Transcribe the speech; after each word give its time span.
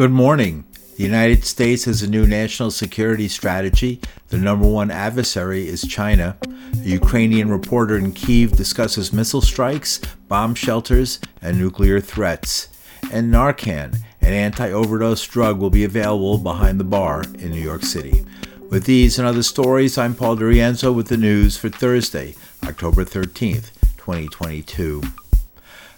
Good 0.00 0.12
morning. 0.12 0.64
The 0.96 1.02
United 1.02 1.44
States 1.44 1.84
has 1.84 2.02
a 2.02 2.08
new 2.08 2.26
national 2.26 2.70
security 2.70 3.28
strategy. 3.28 4.00
The 4.28 4.38
number 4.38 4.66
one 4.66 4.90
adversary 4.90 5.68
is 5.68 5.86
China. 5.86 6.38
A 6.72 6.88
Ukrainian 6.88 7.50
reporter 7.50 7.98
in 7.98 8.12
Kiev 8.12 8.52
discusses 8.52 9.12
missile 9.12 9.42
strikes, 9.42 10.00
bomb 10.26 10.54
shelters, 10.54 11.20
and 11.42 11.58
nuclear 11.58 12.00
threats. 12.00 12.68
And 13.12 13.30
Narcan, 13.30 13.98
an 14.22 14.32
anti 14.32 14.72
overdose 14.72 15.26
drug, 15.26 15.58
will 15.58 15.68
be 15.68 15.84
available 15.84 16.38
behind 16.38 16.80
the 16.80 16.84
bar 16.84 17.22
in 17.38 17.50
New 17.50 17.60
York 17.60 17.82
City. 17.82 18.24
With 18.70 18.84
these 18.84 19.18
and 19.18 19.28
other 19.28 19.42
stories, 19.42 19.98
I'm 19.98 20.14
Paul 20.14 20.38
DiRienzo 20.38 20.94
with 20.94 21.08
the 21.08 21.18
news 21.18 21.58
for 21.58 21.68
Thursday, 21.68 22.36
October 22.64 23.04
13th, 23.04 23.72
2022. 23.98 25.02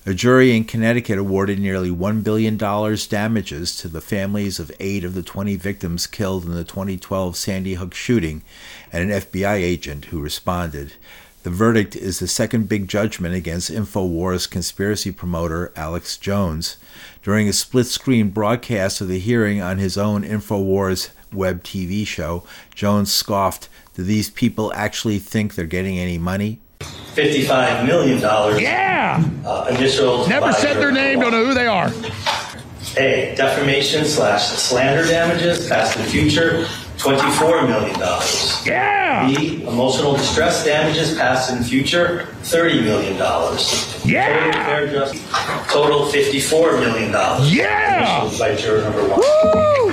A 0.04 0.14
jury 0.14 0.56
in 0.56 0.64
Connecticut 0.64 1.16
awarded 1.16 1.60
nearly 1.60 1.88
$1 1.88 2.24
billion 2.24 2.56
damages 2.56 3.76
to 3.76 3.86
the 3.86 4.00
families 4.00 4.58
of 4.58 4.72
eight 4.80 5.04
of 5.04 5.14
the 5.14 5.22
20 5.22 5.54
victims 5.54 6.08
killed 6.08 6.44
in 6.44 6.54
the 6.54 6.64
2012 6.64 7.36
Sandy 7.36 7.74
Hook 7.74 7.94
shooting 7.94 8.42
and 8.92 9.08
an 9.12 9.20
FBI 9.20 9.54
agent 9.54 10.06
who 10.06 10.20
responded. 10.20 10.94
The 11.44 11.50
verdict 11.50 11.94
is 11.94 12.18
the 12.18 12.26
second 12.26 12.68
big 12.68 12.88
judgment 12.88 13.36
against 13.36 13.70
InfoWars 13.70 14.50
conspiracy 14.50 15.12
promoter 15.12 15.70
Alex 15.76 16.16
Jones. 16.16 16.78
During 17.22 17.48
a 17.48 17.52
split 17.52 17.86
screen 17.86 18.30
broadcast 18.30 19.00
of 19.00 19.06
the 19.06 19.20
hearing 19.20 19.62
on 19.62 19.78
his 19.78 19.96
own 19.96 20.24
InfoWars 20.24 21.10
web 21.32 21.62
TV 21.62 22.04
show, 22.04 22.42
Jones 22.74 23.12
scoffed, 23.12 23.68
Do 23.94 24.02
these 24.02 24.30
people 24.30 24.72
actually 24.74 25.20
think 25.20 25.54
they're 25.54 25.64
getting 25.64 25.96
any 25.96 26.18
money? 26.18 26.58
$55 26.82 27.86
million. 27.86 28.18
Yeah! 28.60 29.22
Uh, 29.44 29.66
initial. 29.70 30.26
Never 30.28 30.52
said 30.52 30.74
their 30.78 30.92
name, 30.92 31.20
don't 31.20 31.32
know 31.32 31.44
who 31.44 31.54
they 31.54 31.66
are. 31.66 31.90
A. 32.96 33.34
Defamation 33.36 34.04
slash 34.04 34.46
slander 34.48 35.06
damages, 35.06 35.68
past 35.68 35.96
and 35.98 36.06
future, 36.08 36.66
$24 36.98 37.66
million. 37.66 37.98
Yeah! 38.64 39.26
B. 39.26 39.62
Emotional 39.64 40.14
distress 40.14 40.64
damages, 40.64 41.16
past 41.16 41.50
and 41.50 41.64
future, 41.66 42.28
$30 42.42 42.82
million. 42.82 43.16
Yeah! 44.04 44.80
Total 44.80 45.12
total 45.68 46.06
$54 46.06 46.80
million. 46.80 47.10
Yeah! 47.52 48.30
By 48.38 48.54
juror 48.54 48.82
number 48.82 49.08
one. 49.08 49.18
Woo! 49.18 49.92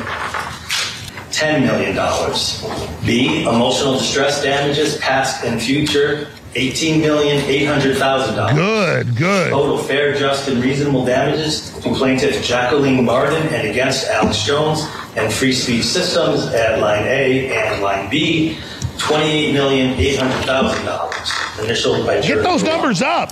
$10 1.31 1.61
million. 1.63 3.05
B. 3.05 3.43
Emotional 3.43 3.93
distress 3.93 4.43
damages, 4.43 4.97
past 4.97 5.45
and 5.45 5.61
future, 5.61 6.27
$18,800,000. 6.55 8.55
Good, 8.55 9.15
good. 9.15 9.51
Total 9.51 9.77
fair, 9.77 10.15
just, 10.15 10.47
and 10.49 10.63
reasonable 10.63 11.05
damages 11.05 11.71
to 11.79 11.93
plaintiff 11.93 12.43
Jacqueline 12.43 13.05
Barden 13.05 13.43
and 13.53 13.67
against 13.67 14.07
Alex 14.07 14.41
Jones 14.43 14.83
and 15.15 15.31
Free 15.31 15.53
Speech 15.53 15.85
Systems 15.85 16.47
at 16.47 16.79
line 16.79 17.03
A 17.05 17.53
and 17.55 17.83
line 17.83 18.09
B, 18.09 18.57
$28,800,000. 18.97 21.63
Initialed 21.63 22.05
by 22.05 22.19
Get 22.21 22.41
those 22.43 22.63
number 22.63 22.77
numbers 22.87 23.01
up. 23.01 23.31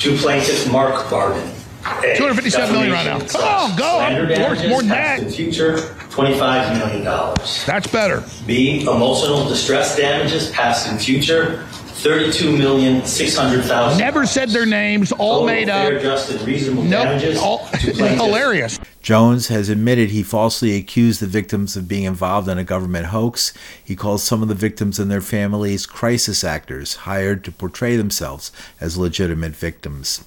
To 0.00 0.16
plaintiff 0.16 0.70
Mark 0.70 1.08
Barden. 1.10 1.50
A, 2.02 2.16
257 2.16 2.72
million 2.74 2.92
right 2.92 3.06
now. 3.06 3.20
Come 3.20 3.42
on, 3.42 3.76
go. 3.78 4.00
Damages, 4.26 4.68
more 4.68 4.82
than 4.82 4.90
past 4.90 4.92
that. 5.20 5.20
and 5.22 5.32
future, 5.32 5.76
$25 6.10 6.76
million. 6.78 7.04
That's 7.64 7.86
better. 7.86 8.22
B, 8.46 8.80
emotional 8.82 9.48
distress 9.48 9.94
damages, 9.96 10.50
past 10.50 10.88
and 10.88 11.00
future, 11.00 11.64
32,600,000. 12.02 13.98
Never 13.98 14.26
said 14.26 14.50
their 14.50 14.66
names, 14.66 15.12
all 15.12 15.40
Total 15.40 15.46
made 15.46 15.68
fair, 15.68 15.96
up. 15.96 16.02
just, 16.02 16.30
and 16.30 16.40
reasonable 16.42 16.82
Nope, 16.84 17.04
damages 17.04 17.38
all 17.38 17.64
hilarious. 17.66 18.78
Jones 19.00 19.48
has 19.48 19.68
admitted 19.68 20.10
he 20.10 20.22
falsely 20.22 20.76
accused 20.76 21.20
the 21.20 21.26
victims 21.26 21.76
of 21.76 21.88
being 21.88 22.04
involved 22.04 22.48
in 22.48 22.58
a 22.58 22.64
government 22.64 23.06
hoax. 23.06 23.52
He 23.82 23.96
calls 23.96 24.22
some 24.22 24.42
of 24.42 24.48
the 24.48 24.54
victims 24.54 24.98
and 24.98 25.10
their 25.10 25.20
families 25.20 25.86
crisis 25.86 26.44
actors 26.44 26.94
hired 26.96 27.44
to 27.44 27.52
portray 27.52 27.96
themselves 27.96 28.52
as 28.80 28.98
legitimate 28.98 29.56
victims. 29.56 30.24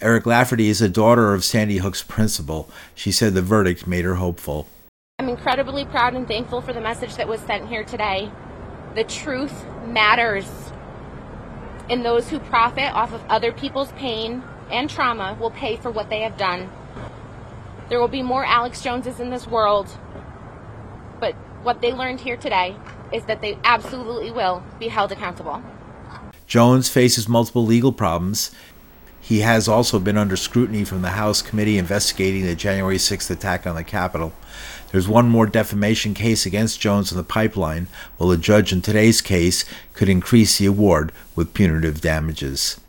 Erica 0.00 0.28
Lafferty 0.28 0.68
is 0.68 0.80
a 0.80 0.88
daughter 0.88 1.34
of 1.34 1.44
Sandy 1.44 1.78
Hook's 1.78 2.02
principal. 2.02 2.70
She 2.94 3.12
said 3.12 3.34
the 3.34 3.42
verdict 3.42 3.86
made 3.86 4.04
her 4.04 4.14
hopeful. 4.16 4.66
I'm 5.18 5.28
incredibly 5.28 5.84
proud 5.84 6.14
and 6.14 6.26
thankful 6.28 6.60
for 6.60 6.72
the 6.72 6.80
message 6.80 7.16
that 7.16 7.26
was 7.28 7.40
sent 7.40 7.68
here 7.68 7.82
today. 7.84 8.30
The 8.94 9.04
truth 9.04 9.66
matters. 9.86 10.67
And 11.90 12.04
those 12.04 12.28
who 12.28 12.38
profit 12.38 12.92
off 12.92 13.12
of 13.12 13.24
other 13.28 13.52
people's 13.52 13.92
pain 13.92 14.42
and 14.70 14.90
trauma 14.90 15.36
will 15.40 15.50
pay 15.50 15.76
for 15.76 15.90
what 15.90 16.10
they 16.10 16.20
have 16.20 16.36
done. 16.36 16.70
There 17.88 17.98
will 17.98 18.08
be 18.08 18.22
more 18.22 18.44
Alex 18.44 18.82
Joneses 18.82 19.20
in 19.20 19.30
this 19.30 19.46
world. 19.46 19.88
But 21.20 21.34
what 21.62 21.80
they 21.80 21.92
learned 21.92 22.20
here 22.20 22.36
today 22.36 22.76
is 23.12 23.24
that 23.24 23.40
they 23.40 23.58
absolutely 23.64 24.30
will 24.30 24.62
be 24.78 24.88
held 24.88 25.12
accountable. 25.12 25.62
Jones 26.46 26.88
faces 26.88 27.28
multiple 27.28 27.64
legal 27.64 27.92
problems. 27.92 28.50
He 29.20 29.40
has 29.40 29.68
also 29.68 29.98
been 29.98 30.16
under 30.16 30.36
scrutiny 30.36 30.84
from 30.84 31.02
the 31.02 31.10
House 31.10 31.42
committee 31.42 31.76
investigating 31.76 32.44
the 32.46 32.54
January 32.54 32.96
6th 32.96 33.30
attack 33.30 33.66
on 33.66 33.74
the 33.74 33.84
Capitol. 33.84 34.32
There's 34.90 35.08
one 35.08 35.28
more 35.28 35.46
defamation 35.46 36.14
case 36.14 36.46
against 36.46 36.80
Jones 36.80 37.12
in 37.12 37.18
the 37.18 37.24
pipeline, 37.24 37.88
while 38.16 38.30
a 38.30 38.38
judge 38.38 38.72
in 38.72 38.80
today's 38.80 39.20
case 39.20 39.64
could 39.92 40.08
increase 40.08 40.58
the 40.58 40.66
award 40.66 41.12
with 41.36 41.52
punitive 41.52 42.00
damages. 42.00 42.80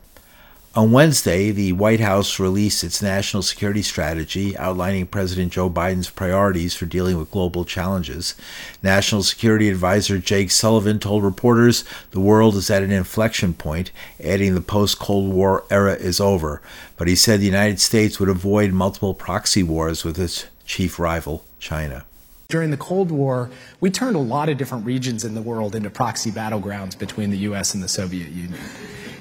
On 0.72 0.92
Wednesday, 0.92 1.50
the 1.50 1.72
White 1.72 1.98
House 1.98 2.38
released 2.38 2.84
its 2.84 3.02
national 3.02 3.42
security 3.42 3.82
strategy 3.82 4.56
outlining 4.56 5.08
President 5.08 5.52
Joe 5.52 5.68
Biden's 5.68 6.08
priorities 6.08 6.76
for 6.76 6.86
dealing 6.86 7.18
with 7.18 7.32
global 7.32 7.64
challenges. 7.64 8.36
National 8.80 9.24
Security 9.24 9.68
Advisor 9.68 10.18
Jake 10.18 10.52
Sullivan 10.52 11.00
told 11.00 11.24
reporters 11.24 11.84
the 12.12 12.20
world 12.20 12.54
is 12.54 12.70
at 12.70 12.84
an 12.84 12.92
inflection 12.92 13.52
point, 13.52 13.90
adding 14.22 14.54
the 14.54 14.60
post 14.60 15.00
Cold 15.00 15.32
War 15.32 15.64
era 15.70 15.94
is 15.94 16.20
over. 16.20 16.62
But 16.96 17.08
he 17.08 17.16
said 17.16 17.40
the 17.40 17.46
United 17.46 17.80
States 17.80 18.20
would 18.20 18.28
avoid 18.28 18.72
multiple 18.72 19.12
proxy 19.12 19.64
wars 19.64 20.04
with 20.04 20.20
its 20.20 20.46
chief 20.64 21.00
rival, 21.00 21.44
China. 21.60 22.04
During 22.48 22.72
the 22.72 22.76
Cold 22.76 23.12
War, 23.12 23.48
we 23.78 23.90
turned 23.90 24.16
a 24.16 24.20
lot 24.20 24.48
of 24.48 24.58
different 24.58 24.84
regions 24.84 25.24
in 25.24 25.34
the 25.34 25.42
world 25.42 25.76
into 25.76 25.88
proxy 25.88 26.32
battlegrounds 26.32 26.98
between 26.98 27.30
the 27.30 27.38
US 27.38 27.74
and 27.74 27.82
the 27.82 27.88
Soviet 27.88 28.30
Union. 28.30 28.60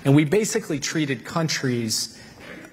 And 0.04 0.16
we 0.16 0.26
basically 0.26 0.80
treated 0.80 1.26
countries 1.26 2.20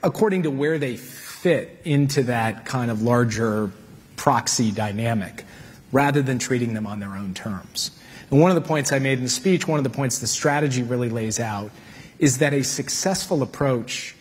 according 0.02 0.44
to 0.44 0.50
where 0.50 0.78
they 0.78 0.96
fit 0.96 1.82
into 1.84 2.22
that 2.22 2.64
kind 2.64 2.90
of 2.90 3.02
larger 3.02 3.70
proxy 4.16 4.70
dynamic 4.70 5.44
rather 5.92 6.22
than 6.22 6.38
treating 6.38 6.72
them 6.72 6.86
on 6.86 7.00
their 7.00 7.14
own 7.14 7.34
terms. 7.34 7.90
And 8.30 8.40
one 8.40 8.50
of 8.50 8.54
the 8.54 8.66
points 8.66 8.92
I 8.92 8.98
made 8.98 9.18
in 9.18 9.24
the 9.24 9.30
speech, 9.30 9.68
one 9.68 9.78
of 9.78 9.84
the 9.84 9.90
points 9.90 10.18
the 10.18 10.26
strategy 10.26 10.82
really 10.82 11.10
lays 11.10 11.38
out, 11.38 11.70
is 12.18 12.38
that 12.38 12.54
a 12.54 12.64
successful 12.64 13.42
approach 13.42 14.15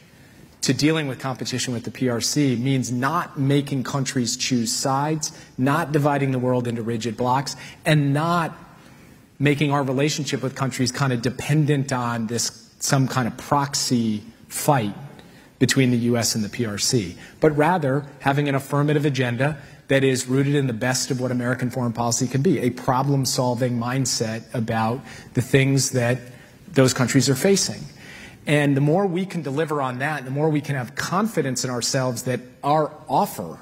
to 0.65 0.73
dealing 0.73 1.07
with 1.07 1.19
competition 1.19 1.73
with 1.75 1.83
the 1.83 1.91
PRC 1.91 2.59
means 2.59 2.91
not 2.91 3.39
making 3.39 3.83
countries 3.83 4.35
choose 4.35 4.73
sides, 4.73 5.31
not 5.59 5.91
dividing 5.91 6.31
the 6.31 6.39
world 6.39 6.67
into 6.67 6.81
rigid 6.81 7.15
blocks, 7.15 7.55
and 7.85 8.15
not 8.15 8.51
making 9.37 9.71
our 9.71 9.83
relationship 9.83 10.41
with 10.41 10.55
countries 10.55 10.91
kind 10.91 11.13
of 11.13 11.21
dependent 11.21 11.93
on 11.93 12.25
this 12.25 12.67
some 12.79 13.07
kind 13.07 13.27
of 13.27 13.37
proxy 13.37 14.23
fight 14.47 14.95
between 15.59 15.91
the 15.91 15.97
US 15.97 16.33
and 16.33 16.43
the 16.43 16.49
PRC, 16.49 17.15
but 17.39 17.55
rather 17.55 18.03
having 18.19 18.49
an 18.49 18.55
affirmative 18.55 19.05
agenda 19.05 19.59
that 19.87 20.03
is 20.03 20.25
rooted 20.25 20.55
in 20.55 20.65
the 20.65 20.73
best 20.73 21.11
of 21.11 21.21
what 21.21 21.29
American 21.29 21.69
foreign 21.69 21.93
policy 21.93 22.27
can 22.27 22.41
be, 22.41 22.57
a 22.57 22.71
problem 22.71 23.23
solving 23.23 23.77
mindset 23.77 24.43
about 24.55 24.99
the 25.35 25.41
things 25.43 25.91
that 25.91 26.17
those 26.71 26.91
countries 26.91 27.29
are 27.29 27.35
facing. 27.35 27.83
And 28.47 28.77
the 28.77 28.81
more 28.81 29.07
we 29.07 29.25
can 29.25 29.41
deliver 29.41 29.81
on 29.81 29.99
that, 29.99 30.25
the 30.25 30.31
more 30.31 30.49
we 30.49 30.61
can 30.61 30.75
have 30.75 30.95
confidence 30.95 31.63
in 31.63 31.69
ourselves 31.69 32.23
that 32.23 32.39
our 32.63 32.91
offer 33.09 33.59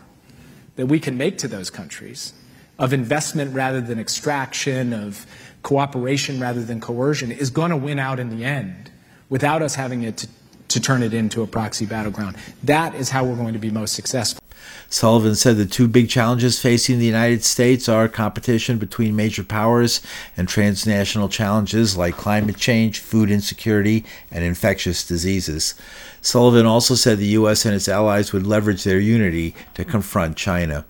that 0.76 0.88
we 0.88 1.00
can 1.00 1.18
make 1.18 1.38
to 1.40 1.48
those 1.48 1.70
countries 1.70 2.34
of 2.80 2.92
investment 2.92 3.54
rather 3.54 3.80
than 3.80 4.00
extraction, 4.00 4.94
of 4.94 5.26
cooperation 5.62 6.40
rather 6.40 6.64
than 6.64 6.82
coercion, 6.82 7.32
is 7.32 7.50
going 7.50 7.70
to 7.70 7.78
win 7.78 8.00
out 8.00 8.20
in 8.20 8.36
the 8.36 8.44
end 8.44 8.92
without 9.30 9.62
us 9.62 9.76
having 9.76 10.04
it 10.04 10.18
to, 10.18 10.28
to 10.68 10.80
turn 10.80 11.04
it 11.04 11.14
into 11.14 11.44
a 11.44 11.48
proxy 11.48 11.86
battleground. 11.86 12.36
That 12.64 12.96
is 12.96 13.10
how 13.10 13.24
we're 13.24 13.36
going 13.36 13.54
to 13.54 13.60
be 13.60 13.70
most 13.70 13.94
successful. 13.94 14.43
Sullivan 14.90 15.36
said 15.36 15.58
the 15.58 15.66
two 15.66 15.88
big 15.88 16.10
challenges 16.10 16.60
facing 16.60 17.00
the 17.00 17.06
United 17.06 17.44
States 17.44 17.90
are 17.90 18.08
competition 18.08 18.78
between 18.78 19.16
major 19.16 19.44
powers 19.44 20.02
and 20.38 20.48
transnational 20.48 21.30
challenges 21.30 21.98
like 21.98 22.16
climate 22.16 22.58
change, 22.58 23.00
food 23.00 23.32
insecurity, 23.32 24.06
and 24.32 24.44
infectious 24.44 25.06
diseases. 25.06 25.74
Sullivan 26.22 26.66
also 26.66 26.96
said 26.96 27.18
the 27.18 27.26
U.S. 27.28 27.66
and 27.66 27.76
its 27.76 27.90
allies 27.90 28.34
would 28.34 28.46
leverage 28.46 28.84
their 28.84 29.00
unity 29.00 29.56
to 29.74 29.84
confront 29.84 30.38
China. 30.38 30.86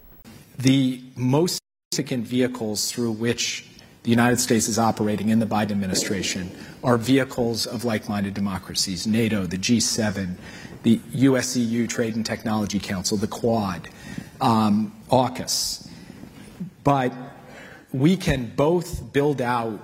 The 0.58 1.02
most 1.16 1.60
significant 1.92 2.28
vehicles 2.28 2.92
through 2.92 3.12
which 3.12 3.68
the 4.04 4.10
United 4.10 4.40
States 4.40 4.68
is 4.68 4.78
operating 4.78 5.30
in 5.30 5.40
the 5.40 5.46
Biden 5.46 5.72
administration 5.72 6.52
are 6.84 6.98
vehicles 6.98 7.66
of 7.66 7.86
like 7.86 8.10
minded 8.10 8.34
democracies 8.34 9.08
NATO, 9.08 9.46
the 9.46 9.58
G7, 9.58 10.36
the 10.84 11.00
US 11.14 11.56
EU 11.56 11.88
Trade 11.88 12.16
and 12.16 12.26
Technology 12.26 12.80
Council, 12.80 13.18
the 13.18 13.28
Quad. 13.28 13.90
um, 14.42 14.94
AUKUS. 15.10 15.88
But 16.84 17.14
we 17.94 18.18
can 18.18 18.52
both 18.56 19.14
build 19.14 19.42
out 19.42 19.80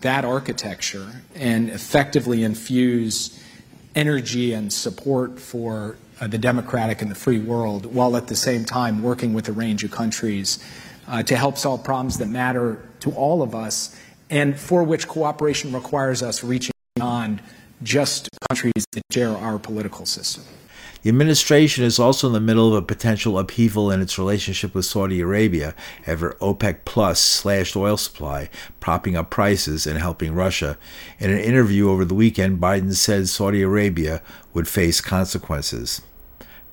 that 0.00 0.24
architecture 0.24 1.22
and 1.34 1.70
effectively 1.70 2.44
infuse 2.44 3.42
energy 3.94 4.52
and 4.52 4.72
support 4.72 5.40
for 5.40 5.96
uh, 6.20 6.26
the 6.26 6.38
democratic 6.38 7.02
and 7.02 7.10
the 7.10 7.14
free 7.14 7.40
world, 7.40 7.86
while 7.86 8.16
at 8.16 8.28
the 8.28 8.36
same 8.36 8.64
time 8.64 9.02
working 9.02 9.34
with 9.34 9.48
a 9.48 9.52
range 9.52 9.82
of 9.82 9.90
countries 9.90 10.58
uh, 11.08 11.22
to 11.22 11.36
help 11.36 11.56
solve 11.56 11.82
problems 11.82 12.18
that 12.18 12.28
matter 12.28 12.86
to 13.00 13.10
all 13.12 13.42
of 13.42 13.54
us 13.54 13.98
and 14.30 14.58
for 14.58 14.82
which 14.82 15.08
cooperation 15.08 15.72
requires 15.72 16.22
us 16.22 16.44
reaching 16.44 16.72
beyond 16.94 17.40
just 17.82 18.28
countries 18.48 18.86
that 18.92 19.02
share 19.10 19.36
our 19.36 19.58
political 19.58 20.06
system. 20.06 20.44
The 21.02 21.10
administration 21.10 21.84
is 21.84 22.00
also 22.00 22.26
in 22.26 22.32
the 22.32 22.40
middle 22.40 22.68
of 22.68 22.74
a 22.74 22.86
potential 22.86 23.38
upheaval 23.38 23.92
in 23.92 24.02
its 24.02 24.18
relationship 24.18 24.74
with 24.74 24.86
Saudi 24.86 25.20
Arabia 25.20 25.74
after 26.04 26.36
OPEC 26.40 26.84
Plus 26.84 27.20
slashed 27.20 27.76
oil 27.76 27.96
supply, 27.96 28.50
propping 28.80 29.14
up 29.14 29.30
prices 29.30 29.86
and 29.86 29.98
helping 29.98 30.34
Russia. 30.34 30.76
In 31.20 31.30
an 31.30 31.38
interview 31.38 31.90
over 31.90 32.04
the 32.04 32.14
weekend, 32.14 32.60
Biden 32.60 32.92
said 32.94 33.28
Saudi 33.28 33.62
Arabia 33.62 34.20
would 34.52 34.66
face 34.66 35.00
consequences. 35.00 36.02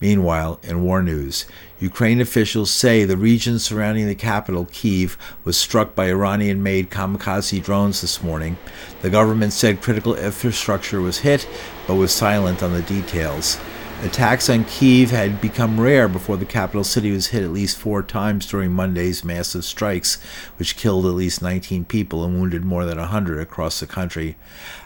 Meanwhile, 0.03 0.59
in 0.63 0.83
war 0.83 1.01
news, 1.01 1.45
Ukraine 1.79 2.19
officials 2.19 2.69
say 2.69 3.05
the 3.05 3.15
region 3.15 3.57
surrounding 3.57 4.05
the 4.05 4.15
capital, 4.15 4.67
Kiev, 4.69 5.17
was 5.45 5.55
struck 5.55 5.95
by 5.95 6.09
Iranian 6.09 6.61
made 6.61 6.89
kamikaze 6.89 7.63
drones 7.63 8.01
this 8.01 8.21
morning. 8.21 8.57
The 9.01 9.09
government 9.09 9.53
said 9.53 9.81
critical 9.81 10.13
infrastructure 10.13 10.99
was 10.99 11.19
hit, 11.19 11.47
but 11.87 11.95
was 11.95 12.11
silent 12.11 12.61
on 12.61 12.73
the 12.73 12.81
details. 12.81 13.57
Attacks 14.01 14.49
on 14.49 14.65
Kiev 14.65 15.11
had 15.11 15.39
become 15.39 15.79
rare 15.79 16.09
before 16.09 16.35
the 16.35 16.43
capital 16.43 16.83
city 16.83 17.09
was 17.09 17.27
hit 17.27 17.41
at 17.41 17.53
least 17.53 17.77
four 17.77 18.03
times 18.03 18.45
during 18.45 18.73
Monday's 18.73 19.23
massive 19.23 19.63
strikes, 19.63 20.21
which 20.57 20.75
killed 20.75 21.05
at 21.05 21.13
least 21.13 21.41
19 21.41 21.85
people 21.85 22.25
and 22.25 22.37
wounded 22.37 22.65
more 22.65 22.83
than 22.83 22.97
100 22.97 23.39
across 23.39 23.79
the 23.79 23.87
country. 23.87 24.35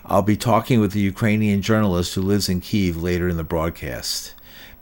I'll 0.05 0.21
be 0.21 0.37
talking 0.37 0.79
with 0.79 0.93
a 0.93 0.99
Ukrainian 0.99 1.63
journalist 1.63 2.13
who 2.13 2.21
lives 2.21 2.49
in 2.49 2.61
Kiev 2.61 3.01
later 3.01 3.27
in 3.27 3.37
the 3.37 3.43
broadcast. 3.43 4.35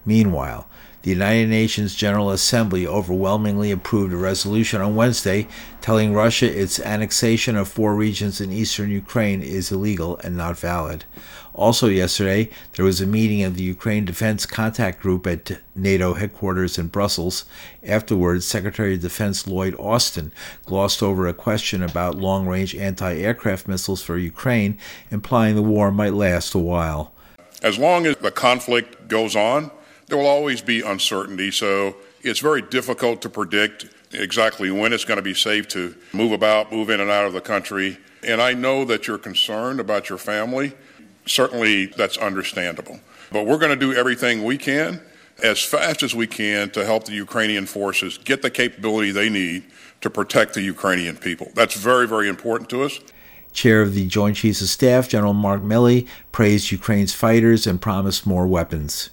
Meanwhile, 0.06 0.68
the 1.06 1.12
United 1.12 1.50
Nations 1.50 1.94
General 1.94 2.32
Assembly 2.32 2.88
overwhelmingly 2.88 3.70
approved 3.70 4.12
a 4.12 4.18
resolution 4.18 4.82
on 4.82 4.96
Wednesday 4.96 5.48
telling 5.80 6.16
Russia 6.16 6.48
its 6.48 6.80
annexation 6.80 7.56
of 7.56 7.68
four 7.68 7.96
regions 7.96 8.42
in 8.42 8.52
eastern 8.52 8.90
Ukraine 8.90 9.44
is 9.44 9.72
illegal 9.72 10.18
and 10.24 10.36
not 10.36 10.58
valid. 10.58 11.06
Also, 11.54 11.88
yesterday, 11.88 12.50
there 12.74 12.84
was 12.84 13.00
a 13.00 13.06
meeting 13.06 13.44
of 13.44 13.56
the 13.56 13.64
Ukraine 13.64 14.04
Defense 14.04 14.48
Contact 14.48 15.00
Group 15.00 15.28
at 15.28 15.62
NATO 15.76 16.16
headquarters 16.16 16.80
in 16.80 16.88
Brussels. 16.88 17.46
Afterwards, 17.84 18.46
Secretary 18.46 18.96
of 18.96 19.02
Defense 19.02 19.46
Lloyd 19.46 19.76
Austin 19.80 20.32
glossed 20.66 21.04
over 21.04 21.28
a 21.28 21.36
question 21.36 21.84
about 21.84 22.18
long 22.18 22.48
range 22.48 22.76
anti 22.76 23.14
aircraft 23.14 23.68
missiles 23.68 24.02
for 24.02 24.18
Ukraine, 24.18 24.78
implying 25.12 25.56
the 25.56 25.62
war 25.62 25.92
might 25.92 26.14
last 26.14 26.56
a 26.56 26.58
while. 26.58 27.14
As 27.62 27.78
long 27.78 28.08
as 28.08 28.18
the 28.18 28.32
conflict 28.32 29.08
goes 29.08 29.36
on, 29.36 29.70
there 30.08 30.18
will 30.18 30.28
always 30.28 30.62
be 30.62 30.82
uncertainty. 30.82 31.52
So 31.52 31.96
it's 32.22 32.40
very 32.40 32.62
difficult 32.62 33.22
to 33.24 33.30
predict 33.30 33.88
exactly 34.14 34.72
when 34.72 34.94
it's 34.94 35.06
going 35.06 35.18
to 35.18 35.24
be 35.24 35.34
safe 35.34 35.68
to 35.70 35.96
move 36.14 36.32
about, 36.32 36.72
move 36.72 36.90
in 36.90 37.00
and 37.00 37.10
out 37.10 37.26
of 37.26 37.34
the 37.34 37.42
country. 37.42 37.98
And 38.24 38.42
I 38.42 38.54
know 38.54 38.86
that 38.86 39.08
you're 39.08 39.18
concerned 39.18 39.80
about 39.80 40.10
your 40.10 40.18
family 40.18 40.74
certainly 41.26 41.88
that's 41.88 42.18
understandable. 42.18 43.00
But 43.32 43.46
we're 43.46 43.58
going 43.58 43.72
to 43.72 43.76
do 43.76 43.94
everything 43.94 44.44
we 44.44 44.58
can 44.58 45.02
as 45.44 45.62
fast 45.62 46.04
as 46.04 46.16
we 46.16 46.28
can 46.28 46.70
to 46.72 46.86
help 46.86 47.06
the 47.06 47.14
Ukrainian 47.14 47.66
forces 47.66 48.18
get 48.18 48.42
the 48.42 48.50
capability 48.50 49.12
they 49.12 49.30
need 49.30 49.64
to 50.02 50.10
protect 50.10 50.54
the 50.54 50.62
Ukrainian 50.62 51.18
people. 51.18 51.52
That's 51.56 51.76
very, 51.76 52.08
very 52.08 52.30
important 52.30 52.70
to 52.70 52.84
us. 52.84 53.00
Chair 53.52 53.82
of 53.82 53.94
the 53.94 54.08
Joint 54.08 54.38
Chiefs 54.38 54.62
of 54.62 54.68
Staff, 54.68 55.10
General 55.10 55.34
Mark 55.34 55.62
Milley, 55.62 56.08
praised 56.32 56.72
Ukraine's 56.72 57.14
fighters 57.14 57.66
and 57.66 57.82
promised 57.82 58.28
more 58.28 58.46
weapons. 58.46 59.10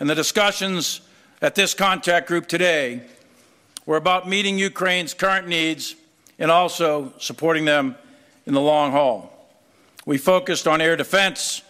And 0.00 0.08
the 0.08 0.14
discussions 0.14 1.00
at 1.42 1.54
this 1.54 1.74
contact 1.74 2.28
group 2.28 2.46
today 2.46 3.02
were 3.84 3.96
about 3.96 4.28
meeting 4.28 4.58
Ukraine's 4.58 5.12
current 5.12 5.48
needs 5.48 5.96
and 6.38 6.50
also 6.50 7.12
supporting 7.18 7.64
them 7.64 7.96
in 8.46 8.54
the 8.54 8.60
long 8.60 8.92
haul. 8.92 9.32
We 10.06 10.16
focused 10.18 10.68
on 10.68 10.80
air 10.80 10.96
defense, 10.96 11.62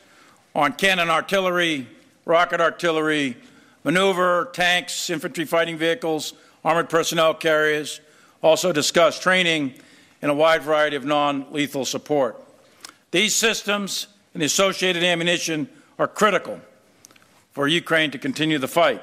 on 0.54 0.74
cannon 0.74 1.08
artillery, 1.08 1.86
rocket 2.26 2.60
artillery, 2.60 3.36
maneuver, 3.82 4.50
tanks, 4.52 5.08
infantry 5.08 5.46
fighting 5.46 5.78
vehicles, 5.78 6.34
armored 6.64 6.90
personnel 6.90 7.32
carriers, 7.32 8.00
also 8.42 8.72
discussed 8.72 9.22
training 9.22 9.74
and 10.20 10.30
a 10.30 10.34
wide 10.34 10.62
variety 10.62 10.96
of 10.96 11.04
non 11.04 11.46
lethal 11.50 11.86
support. 11.86 12.42
These 13.10 13.34
systems 13.34 14.06
and 14.34 14.42
the 14.42 14.46
associated 14.46 15.02
ammunition 15.02 15.68
are 15.98 16.06
critical 16.06 16.60
for 17.58 17.66
Ukraine 17.66 18.12
to 18.12 18.18
continue 18.18 18.56
the 18.56 18.68
fight, 18.68 19.02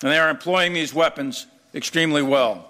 and 0.00 0.12
they 0.12 0.16
are 0.16 0.30
employing 0.30 0.74
these 0.74 0.94
weapons 0.94 1.48
extremely 1.74 2.22
well. 2.22 2.68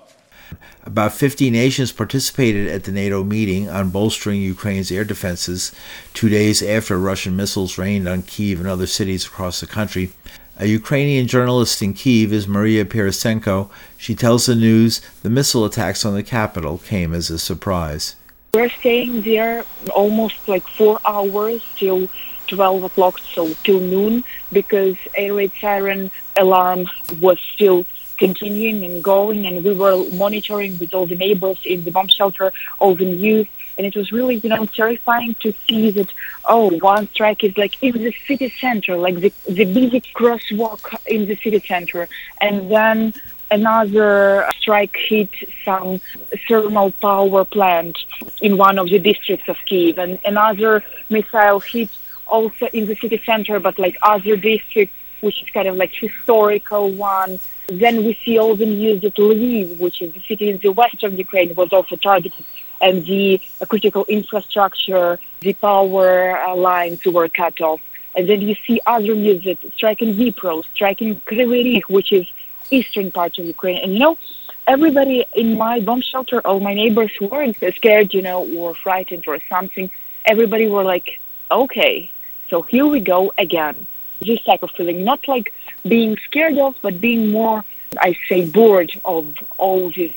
About 0.83 1.13
50 1.13 1.51
nations 1.51 1.93
participated 1.93 2.69
at 2.69 2.85
the 2.85 2.91
NATO 2.91 3.23
meeting 3.23 3.69
on 3.69 3.91
bolstering 3.91 4.41
Ukraine's 4.41 4.91
air 4.91 5.05
defenses 5.05 5.73
two 6.15 6.31
days 6.31 6.63
after 6.63 6.99
Russian 6.99 7.37
missiles 7.37 7.77
rained 7.77 8.09
on 8.09 8.23
Kiev 8.23 8.61
and 8.61 8.67
other 8.67 8.87
cities 8.87 9.27
across 9.27 9.61
the 9.61 9.67
country. 9.67 10.11
A 10.57 10.65
Ukrainian 10.65 11.27
journalist 11.27 11.83
in 11.83 11.93
Kiev 11.93 12.33
is 12.33 12.49
Maria 12.49 12.87
Pirasenko. 12.87 13.69
She 13.99 14.15
tells 14.15 14.47
the 14.47 14.55
news 14.55 15.03
the 15.23 15.29
missile 15.29 15.67
attacks 15.67 16.07
on 16.07 16.15
the 16.15 16.23
capital 16.23 16.79
came 16.79 17.13
as 17.13 17.29
a 17.29 17.39
surprise. 17.39 18.17
We're 18.55 18.71
staying 18.71 19.21
there 19.21 19.67
almost 19.95 20.49
like 20.49 20.67
four 20.67 20.99
hours 21.05 21.63
till 21.77 22.09
12 22.49 22.85
o'clock, 22.85 23.19
so 23.19 23.53
till 23.65 23.81
noon, 23.81 24.25
because 24.53 24.97
air 25.15 25.35
raid 25.35 25.53
siren 25.61 26.11
alarm 26.37 26.89
was 27.21 27.39
still 27.41 27.85
continuing 28.19 28.85
and 28.85 29.03
going, 29.03 29.47
and 29.47 29.65
we 29.65 29.73
were 29.75 30.05
monitoring 30.11 30.79
with 30.79 30.93
all 30.93 31.07
the 31.07 31.17
neighbors 31.17 31.59
in 31.65 31.85
the 31.85 31.91
bomb 31.91 32.09
shelter, 32.09 32.53
all 32.81 32.95
the 32.95 33.05
news, 33.05 33.47
and 33.79 33.87
it 33.87 33.95
was 33.95 34.11
really, 34.11 34.37
you 34.37 34.49
know, 34.49 34.67
terrifying 34.67 35.35
to 35.37 35.53
see 35.67 35.91
that, 35.93 36.13
oh, 36.47 36.77
one 36.81 37.09
strike 37.09 37.45
is 37.45 37.57
like 37.57 37.81
in 37.81 37.93
the 37.93 38.13
city 38.27 38.53
center, 38.61 38.97
like 38.97 39.21
the, 39.21 39.33
the 39.49 39.65
busy 39.65 40.01
crosswalk 40.15 40.95
in 41.07 41.27
the 41.27 41.37
city 41.37 41.61
center, 41.61 42.09
and 42.41 42.71
then 42.71 43.15
another 43.51 44.47
strike 44.59 44.97
hit 44.97 45.31
some 45.65 46.01
thermal 46.47 46.91
power 46.93 47.45
plant 47.45 47.97
in 48.43 48.57
one 48.57 48.79
of 48.79 48.89
the 48.91 48.99
districts 48.99 49.49
of 49.49 49.57
Kiev, 49.67 49.99
and 49.99 50.19
another 50.25 50.85
missile 51.09 51.61
hit 51.61 51.89
also 52.29 52.67
in 52.73 52.87
the 52.87 52.97
city 52.97 53.21
center, 53.25 53.61
but 53.61 53.79
like 53.79 53.97
other 54.03 54.37
districts, 54.37 54.95
which 55.21 55.43
is 55.43 55.49
kind 55.51 55.69
of 55.69 55.77
like 55.77 55.93
historical 55.93 56.91
one 56.91 57.41
then 57.69 58.05
we 58.05 58.19
see 58.25 58.39
all 58.39 58.57
the 58.57 58.67
news 58.67 59.03
that 59.03 59.15
Lviv, 59.15 59.79
which 59.79 60.01
is 60.01 60.13
the 60.15 60.21
city 60.21 60.49
in 60.49 60.59
the 60.59 60.71
western 60.73 61.17
Ukraine, 61.17 61.55
was 61.55 61.73
also 61.73 61.97
targeted, 61.97 62.45
and 62.81 63.05
the 63.05 63.41
critical 63.69 64.05
infrastructure, 64.07 65.21
the 65.41 65.53
power 65.53 66.39
uh, 66.39 66.57
lines 66.57 67.05
were 67.05 67.29
cut 67.29 67.61
off. 67.61 67.81
And 68.15 68.29
then 68.29 68.41
you 68.41 68.57
see 68.67 68.81
other 68.87 69.15
news 69.15 69.45
that 69.45 69.59
striking 69.75 70.15
Dnipro, 70.15 70.65
striking 70.75 71.21
Kryvyi 71.21 71.83
which 71.83 72.11
is 72.11 72.27
eastern 72.71 73.13
part 73.13 73.39
of 73.39 73.45
Ukraine. 73.45 73.83
And 73.83 73.93
you 73.93 73.99
know, 73.99 74.19
everybody 74.67 75.27
in 75.35 75.59
my 75.59 75.81
bomb 75.81 76.01
shelter, 76.01 76.41
all 76.47 76.61
my 76.61 76.75
neighbors 76.75 77.13
weren't 77.21 77.59
scared, 77.77 78.15
you 78.15 78.23
know, 78.23 78.49
or 78.57 78.75
frightened 78.75 79.29
or 79.29 79.39
something, 79.51 79.91
everybody 80.25 80.69
were 80.69 80.85
like, 80.85 81.21
okay, 81.51 82.11
so 82.49 82.63
here 82.63 82.87
we 82.87 83.01
go 83.01 83.33
again. 83.39 83.87
This 84.21 84.43
type 84.43 84.63
of 84.63 84.71
feeling, 84.73 85.05
not 85.05 85.27
like 85.29 85.53
being 85.87 86.17
scared 86.27 86.59
of, 86.59 86.77
but 86.83 87.01
being 87.01 87.31
more, 87.31 87.65
I 88.01 88.17
say, 88.29 88.47
bored 88.47 88.91
of 89.05 89.37
all 89.59 89.91
these 89.91 90.15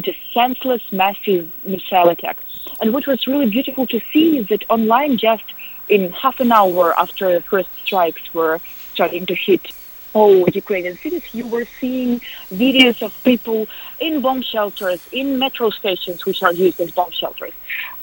just 0.00 0.18
senseless, 0.32 0.82
massive 0.92 1.50
missile 1.64 2.08
attacks. 2.08 2.44
And 2.80 2.92
what 2.92 3.06
was 3.06 3.26
really 3.26 3.48
beautiful 3.48 3.86
to 3.88 4.00
see 4.12 4.38
is 4.38 4.48
that 4.48 4.64
online, 4.68 5.16
just 5.18 5.44
in 5.88 6.12
half 6.12 6.40
an 6.40 6.52
hour 6.52 6.98
after 6.98 7.32
the 7.32 7.42
first 7.42 7.68
strikes 7.84 8.32
were 8.34 8.60
starting 8.92 9.26
to 9.26 9.34
hit 9.34 9.72
all 10.14 10.48
Ukrainian 10.48 10.96
cities, 10.98 11.22
you 11.32 11.46
were 11.46 11.66
seeing 11.80 12.20
videos 12.52 13.02
of 13.02 13.12
people 13.24 13.66
in 14.00 14.20
bomb 14.20 14.42
shelters, 14.42 15.00
in 15.12 15.38
metro 15.38 15.70
stations, 15.70 16.24
which 16.26 16.42
are 16.42 16.52
used 16.52 16.80
as 16.80 16.90
bomb 16.90 17.10
shelters, 17.12 17.52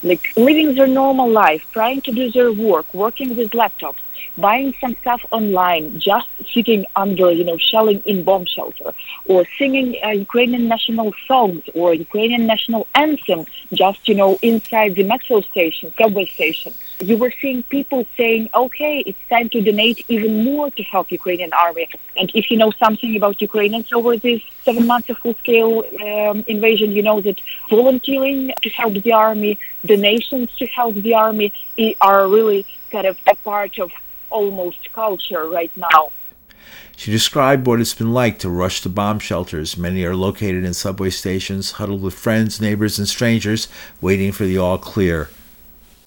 like 0.02 0.24
living 0.36 0.74
their 0.74 0.86
normal 0.86 1.28
life, 1.30 1.64
trying 1.72 2.00
to 2.02 2.12
do 2.12 2.30
their 2.30 2.52
work, 2.52 2.92
working 2.94 3.36
with 3.36 3.50
laptops, 3.50 3.96
buying 4.36 4.74
some 4.80 4.96
stuff 5.00 5.24
online, 5.30 5.98
just 5.98 6.28
sitting 6.52 6.84
under, 6.96 7.30
you 7.30 7.44
know, 7.44 7.58
shelling 7.58 8.00
in 8.06 8.22
bomb 8.22 8.46
shelter, 8.46 8.92
or 9.26 9.44
singing 9.58 9.96
uh, 10.04 10.08
Ukrainian 10.08 10.68
national 10.68 11.12
songs 11.26 11.62
or 11.74 11.94
Ukrainian 11.94 12.46
national 12.46 12.86
anthem, 12.94 13.46
just, 13.72 14.08
you 14.08 14.14
know, 14.14 14.38
inside 14.42 14.94
the 14.94 15.04
metro 15.04 15.40
station, 15.42 15.92
subway 15.98 16.26
station. 16.26 16.74
You 17.00 17.16
were 17.16 17.32
seeing 17.40 17.62
people 17.64 18.06
saying, 18.16 18.50
okay, 18.54 18.98
it's 19.00 19.18
time 19.28 19.48
to 19.50 19.60
donate 19.60 20.04
even 20.08 20.44
more 20.44 20.70
to 20.70 20.82
help 20.82 21.10
Ukrainian 21.10 21.52
army. 21.52 21.88
And 22.16 22.30
if 22.34 22.50
you 22.50 22.56
know 22.56 22.72
something 22.72 23.16
about 23.16 23.40
Ukrainians 23.40 23.92
over 23.92 24.16
these 24.16 24.42
seven 24.64 24.86
months 24.86 25.08
of 25.08 25.18
full-scale 25.18 25.84
um, 26.02 26.44
invasion, 26.46 26.92
you 26.92 27.02
know 27.02 27.20
that 27.22 27.40
volunteering 27.68 28.52
to 28.62 28.68
help 28.70 28.94
the 28.94 29.12
army, 29.12 29.58
donations 29.84 30.54
to 30.58 30.66
help 30.66 30.94
the 30.94 31.14
army 31.14 31.52
are 32.00 32.28
really 32.28 32.66
kind 32.90 33.06
of 33.06 33.16
a 33.26 33.34
part 33.36 33.78
of 33.78 33.90
almost 34.28 34.92
culture 34.92 35.48
right 35.48 35.74
now. 35.76 36.12
She 36.96 37.10
described 37.10 37.66
what 37.66 37.80
it's 37.80 37.94
been 37.94 38.12
like 38.12 38.38
to 38.40 38.50
rush 38.50 38.82
to 38.82 38.90
bomb 38.90 39.20
shelters. 39.20 39.78
Many 39.78 40.04
are 40.04 40.14
located 40.14 40.64
in 40.64 40.74
subway 40.74 41.08
stations, 41.08 41.72
huddled 41.72 42.02
with 42.02 42.12
friends, 42.12 42.60
neighbors, 42.60 42.98
and 42.98 43.08
strangers, 43.08 43.68
waiting 44.02 44.32
for 44.32 44.44
the 44.44 44.58
all 44.58 44.76
clear. 44.76 45.30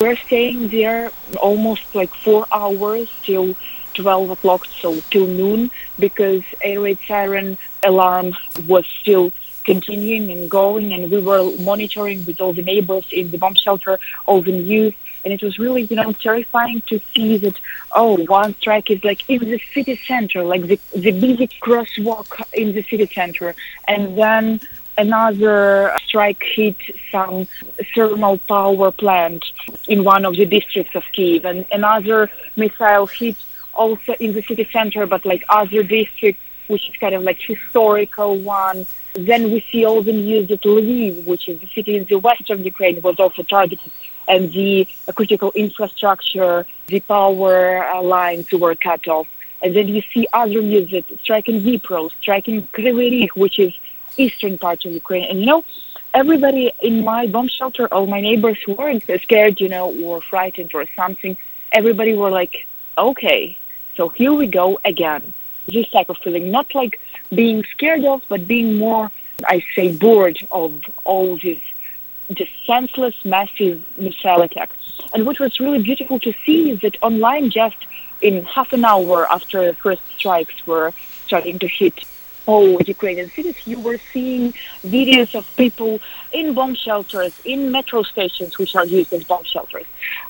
We're 0.03 0.17
staying 0.17 0.67
there 0.67 1.11
almost 1.39 1.95
like 1.95 2.13
four 2.13 2.45
hours 2.51 3.09
till 3.23 3.55
12 3.93 4.31
o'clock, 4.31 4.65
so 4.65 4.99
till 5.11 5.27
noon, 5.27 5.71
because 5.97 6.43
air 6.59 6.81
raid 6.81 6.99
siren 7.07 7.57
alarm 7.85 8.33
was 8.67 8.85
still 8.85 9.31
continuing 9.63 10.29
and 10.29 10.51
going, 10.51 10.91
and 10.91 11.09
we 11.09 11.21
were 11.21 11.55
monitoring 11.59 12.25
with 12.25 12.41
all 12.41 12.51
the 12.51 12.63
neighbors 12.63 13.05
in 13.13 13.31
the 13.31 13.37
bomb 13.37 13.55
shelter, 13.55 13.97
all 14.25 14.41
the 14.41 14.51
news, 14.51 14.93
and 15.23 15.31
it 15.31 15.41
was 15.41 15.57
really, 15.57 15.83
you 15.83 15.95
know, 15.95 16.11
terrifying 16.11 16.81
to 16.87 16.99
see 17.15 17.37
that, 17.37 17.57
oh, 17.93 18.17
one 18.25 18.53
strike 18.55 18.91
is 18.91 19.01
like 19.05 19.21
in 19.29 19.39
the 19.39 19.61
city 19.73 19.95
center, 19.95 20.43
like 20.43 20.63
the, 20.63 20.77
the 20.93 21.11
busy 21.11 21.47
crosswalk 21.61 22.41
in 22.51 22.73
the 22.73 22.83
city 22.83 23.05
center, 23.05 23.55
and 23.87 24.17
then 24.17 24.59
another 24.97 25.95
strike 26.05 26.43
hit 26.43 26.75
some 27.11 27.47
thermal 27.95 28.37
power 28.39 28.91
plant 28.91 29.43
in 29.87 30.03
one 30.03 30.25
of 30.25 30.35
the 30.35 30.45
districts 30.45 30.95
of 30.95 31.03
Kiev, 31.13 31.45
and 31.45 31.65
another 31.71 32.29
missile 32.55 33.07
hit 33.07 33.35
also 33.73 34.13
in 34.19 34.33
the 34.33 34.41
city 34.43 34.67
center, 34.71 35.05
but 35.05 35.25
like 35.25 35.43
other 35.49 35.83
districts, 35.83 36.41
which 36.67 36.89
is 36.89 36.95
kind 36.97 37.15
of 37.15 37.23
like 37.23 37.39
historical 37.39 38.37
one. 38.37 38.85
Then 39.15 39.51
we 39.51 39.65
see 39.71 39.85
all 39.85 40.01
the 40.01 40.13
news 40.13 40.47
that 40.49 40.61
Lviv, 40.61 41.25
which 41.25 41.47
is 41.47 41.59
the 41.59 41.67
city 41.67 41.97
in 41.97 42.05
the 42.05 42.17
western 42.19 42.63
Ukraine, 42.63 43.01
was 43.01 43.19
also 43.19 43.43
targeted, 43.43 43.91
and 44.27 44.51
the 44.53 44.87
critical 45.15 45.51
infrastructure, 45.53 46.65
the 46.87 46.99
power 47.01 47.85
uh, 47.85 48.01
lines 48.01 48.51
were 48.51 48.75
cut 48.75 49.07
off. 49.07 49.27
And 49.61 49.73
then 49.75 49.87
you 49.87 50.03
see 50.13 50.27
other 50.33 50.61
news 50.61 50.91
that 50.91 51.05
striking 51.21 51.61
Dnipro, 51.61 52.11
striking 52.21 52.67
Kryvyi 52.67 53.29
which 53.29 53.59
is 53.59 53.73
eastern 54.17 54.57
part 54.57 54.85
of 54.85 54.91
Ukraine. 54.91 55.29
And 55.29 55.39
you 55.39 55.45
know, 55.45 55.65
everybody 56.13 56.71
in 56.81 57.03
my 57.03 57.27
bomb 57.27 57.47
shelter, 57.47 57.87
all 57.93 58.07
my 58.07 58.21
neighbors 58.21 58.57
who 58.65 58.73
weren't 58.73 59.03
scared, 59.21 59.59
you 59.59 59.69
know, 59.69 59.93
or 60.03 60.21
frightened 60.21 60.71
or 60.73 60.85
something, 60.95 61.37
everybody 61.71 62.13
were 62.13 62.29
like, 62.29 62.67
okay, 62.97 63.57
so 63.95 64.09
here 64.09 64.33
we 64.33 64.47
go 64.47 64.79
again. 64.85 65.33
This 65.67 65.89
type 65.89 66.09
of 66.09 66.17
feeling, 66.17 66.51
not 66.51 66.73
like 66.75 66.99
being 67.33 67.63
scared 67.71 68.03
of, 68.05 68.21
but 68.27 68.47
being 68.47 68.77
more, 68.77 69.11
I 69.45 69.63
say, 69.75 69.91
bored 69.95 70.37
of 70.51 70.83
all 71.03 71.37
this 71.37 71.59
senseless, 72.65 73.15
massive 73.25 73.83
missile 73.97 74.41
attacks. 74.41 74.77
And 75.13 75.25
what 75.25 75.39
was 75.39 75.59
really 75.59 75.81
beautiful 75.81 76.19
to 76.19 76.33
see 76.45 76.71
is 76.71 76.79
that 76.81 76.97
online, 77.01 77.49
just 77.49 77.77
in 78.21 78.45
half 78.45 78.73
an 78.73 78.85
hour 78.85 79.31
after 79.31 79.65
the 79.65 79.73
first 79.73 80.01
strikes 80.17 80.65
were 80.65 80.93
starting 81.25 81.59
to 81.59 81.67
hit 81.67 82.05
Oh, 82.45 82.73
all 82.73 82.81
Ukrainian 82.81 83.29
cities, 83.29 83.55
you 83.65 83.79
were 83.79 83.99
seeing 84.11 84.53
videos 84.85 85.33
of 85.33 85.45
people 85.55 85.99
in 86.33 86.53
bomb 86.53 86.75
shelters, 86.75 87.33
in 87.45 87.71
metro 87.71 88.03
stations, 88.03 88.57
which 88.57 88.75
are 88.75 88.85
used 88.85 89.13
as 89.13 89.23
bomb 89.23 89.45
shelters, 89.45 89.85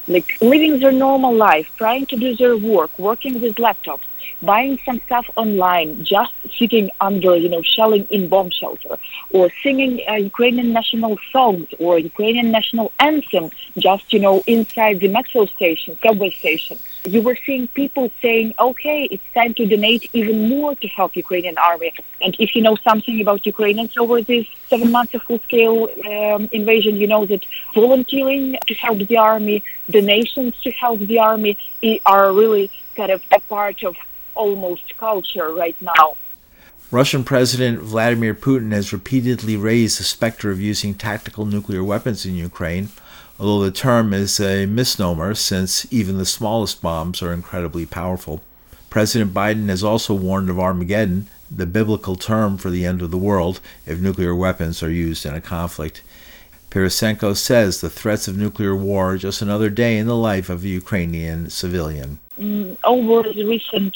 like 0.08 0.38
living 0.42 0.80
their 0.80 0.92
normal 0.92 1.34
life, 1.34 1.72
trying 1.78 2.06
to 2.08 2.16
do 2.16 2.36
their 2.36 2.56
work, 2.56 2.92
working 3.00 3.42
with 3.42 3.56
laptops, 3.56 4.06
buying 4.42 4.80
some 4.86 5.00
stuff 5.06 5.30
online, 5.36 6.04
just 6.04 6.34
sitting 6.58 6.90
under, 7.02 7.36
you 7.36 7.50
know, 7.50 7.62
shelling 7.62 8.06
in 8.10 8.28
bomb 8.28 8.50
shelter, 8.50 8.98
or 9.32 9.50
singing 9.64 10.02
uh, 10.10 10.14
Ukrainian 10.14 10.74
national 10.74 11.18
songs 11.32 11.68
or 11.80 12.00
Ukrainian 12.00 12.52
national 12.52 12.92
anthem, 13.00 13.50
just, 13.78 14.12
you 14.14 14.20
know, 14.20 14.44
inside 14.48 15.00
the 15.00 15.08
metro 15.08 15.46
station, 15.46 15.98
subway 16.04 16.32
station. 16.32 16.78
You 17.06 17.22
were 17.22 17.38
seeing 17.46 17.68
people 17.68 18.12
saying, 18.22 18.54
okay, 18.58 19.04
it's 19.12 19.24
time 19.34 19.54
to 19.56 19.66
donate 19.66 20.10
even 20.14 20.48
more 20.48 20.74
to 20.76 20.88
help 20.88 21.16
Ukrainian 21.16 21.58
army. 21.58 21.94
And 22.22 22.36
if 22.40 22.56
you 22.56 22.62
know 22.62 22.78
something 22.78 23.20
about 23.20 23.46
Ukrainians 23.46 23.98
over 23.98 24.22
these 24.22 24.48
seven 24.70 24.90
months 24.92 25.14
of 25.14 25.22
full-scale 25.24 25.90
um, 26.12 26.50
invasion, 26.52 26.96
you 26.96 27.08
know 27.08 27.26
that 27.26 27.44
volunteering 27.74 28.58
to 28.68 28.74
help 28.76 29.00
the 29.00 29.18
army, 29.18 29.64
donations 29.90 30.54
to 30.64 30.72
help 30.72 31.00
the 31.00 31.20
army 31.20 31.58
are 32.06 32.32
really 32.32 32.72
kind 32.96 33.12
of 33.12 33.22
a 33.32 33.40
part 33.42 33.84
of 33.84 33.96
almost 34.36 34.98
culture 34.98 35.54
right 35.54 35.76
now. 35.82 36.16
Russian 36.92 37.24
President 37.24 37.80
Vladimir 37.80 38.36
Putin 38.36 38.72
has 38.72 38.94
repeatedly 38.94 39.58
raised 39.58 40.00
the 40.00 40.04
specter 40.04 40.52
of 40.52 40.62
using 40.62 40.94
tactical 40.94 41.46
nuclear 41.46 41.84
weapons 41.84 42.26
in 42.26 42.36
Ukraine, 42.36 42.90
although 43.40 43.66
the 43.66 43.72
term 43.72 44.14
is 44.14 44.40
a 44.40 44.68
misnomer 44.68 45.34
since 45.34 45.92
even 45.92 46.18
the 46.18 46.26
smallest 46.26 46.82
bombs 46.82 47.24
are 47.24 47.34
incredibly 47.34 47.86
powerful. 47.86 48.42
President 48.92 49.34
Biden 49.34 49.70
has 49.70 49.84
also 49.84 50.14
warned 50.14 50.52
of 50.52 50.60
Armageddon, 50.60 51.26
the 51.50 51.66
biblical 51.66 52.16
term 52.16 52.58
for 52.58 52.70
the 52.70 52.86
end 52.86 53.02
of 53.02 53.10
the 53.10 53.18
world, 53.18 53.60
if 53.88 54.00
nuclear 54.00 54.36
weapons 54.36 54.84
are 54.84 54.92
used 54.92 55.26
in 55.26 55.34
a 55.34 55.42
conflict. 55.42 56.04
Porosenko 56.70 57.36
says 57.36 57.82
the 57.82 57.90
threats 57.90 58.28
of 58.28 58.38
nuclear 58.38 58.76
war 58.76 59.14
are 59.14 59.18
just 59.18 59.42
another 59.42 59.70
day 59.70 59.98
in 59.98 60.06
the 60.06 60.16
life 60.16 60.50
of 60.50 60.64
a 60.64 60.68
Ukrainian 60.68 61.50
civilian. 61.50 62.20
Mm, 62.40 62.78
over 62.84 63.32
the 63.32 63.44
recent 63.44 63.96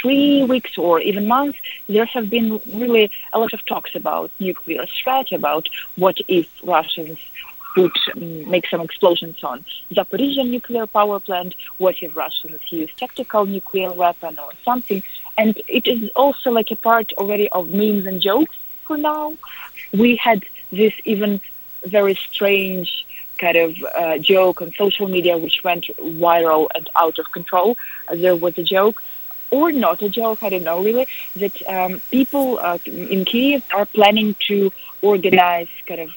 three 0.00 0.42
weeks 0.42 0.76
or 0.76 1.00
even 1.00 1.28
months, 1.28 1.58
there 1.88 2.04
have 2.06 2.28
been 2.28 2.60
really 2.74 3.10
a 3.32 3.38
lot 3.38 3.52
of 3.52 3.64
talks 3.66 3.94
about 3.94 4.30
nuclear 4.40 4.86
threat, 4.86 5.30
about 5.30 5.68
what 5.96 6.18
if 6.26 6.48
Russians 6.64 7.18
would 7.76 7.92
mm, 8.16 8.46
make 8.48 8.66
some 8.66 8.80
explosions 8.80 9.42
on 9.44 9.64
Zaporizhia 9.92 10.48
nuclear 10.48 10.86
power 10.86 11.20
plant, 11.20 11.54
what 11.78 11.96
if 12.02 12.16
Russians 12.16 12.60
use 12.70 12.90
tactical 12.96 13.46
nuclear 13.46 13.92
weapon 13.92 14.38
or 14.38 14.50
something. 14.64 15.02
And 15.38 15.60
it 15.68 15.86
is 15.86 16.10
also 16.16 16.50
like 16.50 16.70
a 16.70 16.76
part 16.76 17.12
already 17.18 17.48
of 17.50 17.68
memes 17.68 18.06
and 18.06 18.20
jokes 18.20 18.56
for 18.82 18.96
now. 18.96 19.34
We 19.92 20.16
had 20.16 20.44
this 20.72 20.92
even 21.04 21.40
very 21.84 22.14
strange 22.14 23.06
kind 23.44 23.56
of 23.56 23.70
uh, 24.00 24.18
joke 24.18 24.56
on 24.62 24.68
social 24.82 25.08
media 25.16 25.34
which 25.44 25.58
went 25.68 25.84
viral 26.24 26.62
and 26.76 26.86
out 27.02 27.16
of 27.18 27.26
control. 27.38 27.68
Uh, 28.08 28.16
there 28.24 28.36
was 28.44 28.54
a 28.58 28.66
joke, 28.76 29.02
or 29.50 29.66
not 29.72 30.02
a 30.08 30.10
joke, 30.20 30.38
I 30.42 30.48
don't 30.52 30.66
know 30.70 30.80
really, 30.88 31.06
that 31.42 31.56
um, 31.76 31.92
people 32.10 32.46
uh, 32.60 32.78
in 32.86 33.24
Kiev 33.24 33.64
are 33.78 33.86
planning 33.86 34.36
to 34.48 34.56
organize 35.02 35.72
kind 35.88 36.02
of 36.06 36.10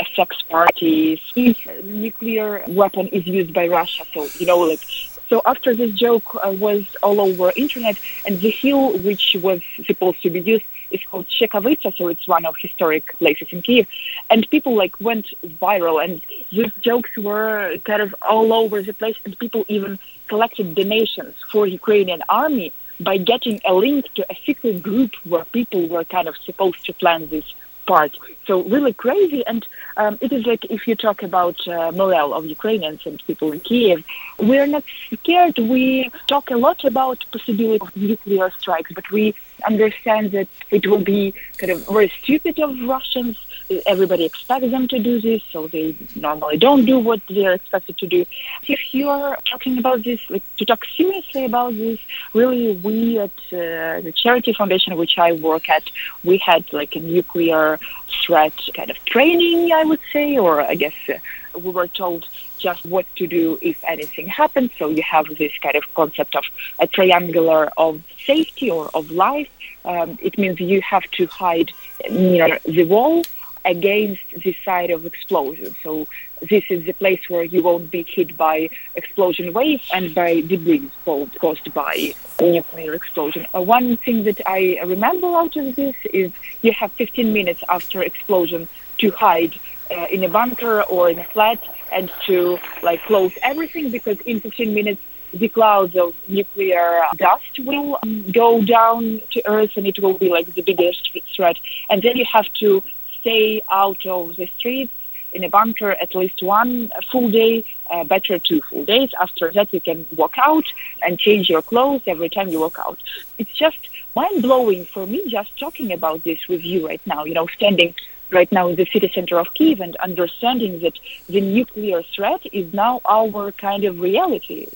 uh, 0.00 0.04
sex 0.14 0.30
parties 0.42 1.20
if 1.34 1.56
nuclear 1.84 2.48
weapon 2.68 3.06
is 3.08 3.26
used 3.26 3.52
by 3.58 3.66
Russia. 3.78 4.04
So, 4.12 4.28
you 4.38 4.46
know, 4.50 4.58
like 4.58 4.84
so 5.28 5.42
after 5.44 5.74
this 5.74 5.92
joke 5.92 6.28
uh, 6.36 6.52
was 6.66 6.84
all 7.02 7.20
over 7.20 7.52
internet, 7.56 7.96
and 8.26 8.40
the 8.40 8.50
hill 8.50 8.96
which 8.98 9.36
was 9.42 9.60
supposed 9.84 10.22
to 10.22 10.30
be 10.30 10.40
used 10.40 10.64
is 10.90 11.00
called 11.10 11.26
Shchekavytsia, 11.28 11.96
so 11.96 12.06
it's 12.08 12.28
one 12.28 12.44
of 12.44 12.54
historic 12.66 13.06
places 13.18 13.48
in 13.50 13.60
Kiev. 13.62 13.86
And 14.30 14.48
people 14.50 14.74
like 14.74 15.00
went 15.00 15.26
viral, 15.44 16.02
and 16.02 16.20
these 16.50 16.72
jokes 16.80 17.10
were 17.16 17.78
kind 17.84 18.02
of 18.02 18.14
all 18.22 18.52
over 18.52 18.82
the 18.82 18.92
place, 18.92 19.16
and 19.24 19.38
people 19.38 19.64
even 19.68 19.98
collected 20.28 20.74
donations 20.74 21.34
for 21.50 21.66
Ukrainian 21.66 22.22
army 22.28 22.72
by 22.98 23.16
getting 23.18 23.60
a 23.64 23.74
link 23.74 24.12
to 24.14 24.26
a 24.30 24.36
secret 24.46 24.82
group 24.82 25.12
where 25.24 25.44
people 25.44 25.86
were 25.86 26.04
kind 26.04 26.28
of 26.28 26.36
supposed 26.38 26.84
to 26.86 26.92
plan 26.92 27.28
this 27.28 27.44
part. 27.86 28.16
So 28.46 28.62
really 28.62 28.92
crazy, 28.92 29.46
and 29.46 29.66
um, 29.96 30.18
it 30.20 30.32
is 30.32 30.44
like 30.44 30.64
if 30.66 30.86
you 30.88 30.94
talk 30.96 31.22
about 31.22 31.56
uh, 31.68 31.92
morale 31.92 32.34
of 32.34 32.44
Ukrainians 32.46 33.06
and 33.06 33.24
people 33.26 33.52
in 33.52 33.60
Kiev, 33.60 34.04
we're 34.38 34.66
not 34.66 34.84
scared. 35.12 35.56
We 35.58 36.10
talk 36.26 36.50
a 36.50 36.56
lot 36.56 36.84
about 36.84 37.24
possibility 37.32 37.84
of 37.86 37.96
nuclear 37.96 38.50
strikes, 38.58 38.92
but 38.92 39.10
we 39.10 39.34
understand 39.64 40.32
that 40.32 40.48
it 40.70 40.86
will 40.86 41.02
be 41.02 41.34
kind 41.58 41.72
of 41.72 41.86
very 41.86 42.12
stupid 42.22 42.58
of 42.58 42.78
Russians. 42.82 43.38
Everybody 43.84 44.24
expects 44.24 44.70
them 44.70 44.86
to 44.88 44.98
do 45.00 45.20
this, 45.20 45.42
so 45.52 45.66
they 45.66 45.96
normally 46.14 46.56
don't 46.56 46.84
do 46.84 47.00
what 47.00 47.20
they're 47.28 47.54
expected 47.54 47.98
to 47.98 48.06
do. 48.06 48.24
If 48.68 48.94
you 48.94 49.08
are 49.08 49.36
talking 49.50 49.78
about 49.78 50.04
this, 50.04 50.20
like 50.30 50.44
to 50.58 50.64
talk 50.64 50.84
seriously 50.96 51.44
about 51.44 51.76
this, 51.76 51.98
really, 52.32 52.74
we 52.76 53.18
at 53.18 53.30
uh, 53.52 54.02
the 54.06 54.12
charity 54.14 54.52
foundation 54.52 54.96
which 54.96 55.18
I 55.18 55.32
work 55.32 55.68
at, 55.68 55.82
we 56.22 56.38
had 56.38 56.72
like 56.72 56.94
a 56.94 57.00
nuclear 57.00 57.80
threat 58.22 58.54
kind 58.74 58.90
of 58.90 59.04
training, 59.04 59.72
I 59.72 59.84
would 59.84 60.00
say, 60.12 60.38
or 60.38 60.60
I 60.60 60.76
guess 60.76 60.94
uh, 61.08 61.14
we 61.56 61.70
were 61.70 61.88
told 61.88 62.28
just 62.58 62.84
what 62.86 63.06
to 63.16 63.26
do 63.26 63.58
if 63.62 63.82
anything 63.86 64.26
happens. 64.26 64.70
So 64.78 64.88
you 64.88 65.02
have 65.02 65.26
this 65.36 65.52
kind 65.62 65.76
of 65.76 65.84
concept 65.94 66.36
of 66.36 66.44
a 66.78 66.86
triangular 66.86 67.70
of 67.76 68.02
safety 68.26 68.70
or 68.70 68.90
of 68.94 69.10
life. 69.10 69.48
Um, 69.84 70.18
it 70.20 70.36
means 70.36 70.58
you 70.60 70.82
have 70.82 71.04
to 71.12 71.26
hide 71.26 71.70
near 72.10 72.58
the 72.64 72.84
wall 72.84 73.22
against 73.66 74.22
the 74.30 74.56
side 74.64 74.90
of 74.90 75.04
explosion. 75.04 75.74
So 75.82 76.06
this 76.40 76.64
is 76.70 76.84
the 76.84 76.92
place 76.92 77.20
where 77.28 77.42
you 77.42 77.62
won't 77.62 77.90
be 77.90 78.02
hit 78.02 78.36
by 78.36 78.70
explosion 78.94 79.52
waves 79.52 79.88
and 79.92 80.14
by 80.14 80.40
debris 80.42 80.90
caused 81.04 81.74
by 81.74 82.14
nuclear 82.40 82.94
explosion. 82.94 83.46
Uh, 83.54 83.62
one 83.62 83.96
thing 83.96 84.22
that 84.24 84.40
I 84.46 84.78
remember 84.84 85.26
out 85.26 85.56
of 85.56 85.74
this 85.74 85.96
is 86.12 86.30
you 86.62 86.72
have 86.72 86.92
15 86.92 87.32
minutes 87.32 87.62
after 87.68 88.02
explosion 88.02 88.68
to 88.98 89.10
hide 89.10 89.54
uh, 89.90 90.06
in 90.10 90.24
a 90.24 90.28
bunker 90.28 90.82
or 90.82 91.10
in 91.10 91.18
a 91.18 91.24
flat 91.24 91.62
and 91.92 92.10
to 92.26 92.58
like 92.82 93.00
close 93.02 93.32
everything 93.42 93.90
because 93.90 94.18
in 94.22 94.40
15 94.40 94.74
minutes 94.74 95.02
the 95.32 95.48
clouds 95.48 95.96
of 95.96 96.14
nuclear 96.28 97.04
dust 97.16 97.58
will 97.60 97.98
um, 98.02 98.30
go 98.30 98.62
down 98.62 99.20
to 99.30 99.42
earth 99.46 99.76
and 99.76 99.86
it 99.86 99.98
will 99.98 100.16
be 100.16 100.28
like 100.28 100.46
the 100.54 100.62
biggest 100.62 101.16
threat 101.34 101.56
and 101.90 102.02
then 102.02 102.16
you 102.16 102.24
have 102.24 102.50
to 102.54 102.82
stay 103.20 103.62
out 103.70 104.04
of 104.06 104.36
the 104.36 104.46
streets 104.58 104.92
in 105.36 105.44
a 105.44 105.48
bunker 105.48 105.90
at 105.90 106.14
least 106.14 106.42
one 106.42 106.90
full 107.12 107.28
day, 107.30 107.62
uh, 107.90 108.02
better 108.04 108.38
two 108.38 108.60
full 108.62 108.84
days. 108.84 109.10
After 109.20 109.52
that, 109.52 109.72
you 109.72 109.80
can 109.80 110.06
walk 110.16 110.34
out 110.38 110.64
and 111.02 111.18
change 111.18 111.50
your 111.50 111.62
clothes 111.62 112.02
every 112.06 112.30
time 112.30 112.48
you 112.48 112.60
walk 112.60 112.78
out. 112.78 112.98
It's 113.38 113.52
just 113.52 113.78
mind 114.14 114.42
blowing 114.42 114.86
for 114.86 115.06
me 115.06 115.28
just 115.28 115.50
talking 115.60 115.92
about 115.92 116.24
this 116.24 116.40
with 116.48 116.64
you 116.64 116.86
right 116.86 117.04
now, 117.06 117.24
you 117.24 117.34
know, 117.34 117.46
standing 117.48 117.94
right 118.30 118.50
now 118.52 118.68
in 118.68 118.76
the 118.76 118.86
city 118.86 119.10
center 119.14 119.38
of 119.38 119.52
Kiev 119.54 119.80
and 119.80 119.96
understanding 119.96 120.80
that 120.80 120.98
the 121.28 121.40
nuclear 121.40 122.02
threat 122.02 122.42
is 122.52 122.72
now 122.72 123.00
our 123.08 123.52
kind 123.52 123.84
of 123.84 124.00
reality. 124.00 124.66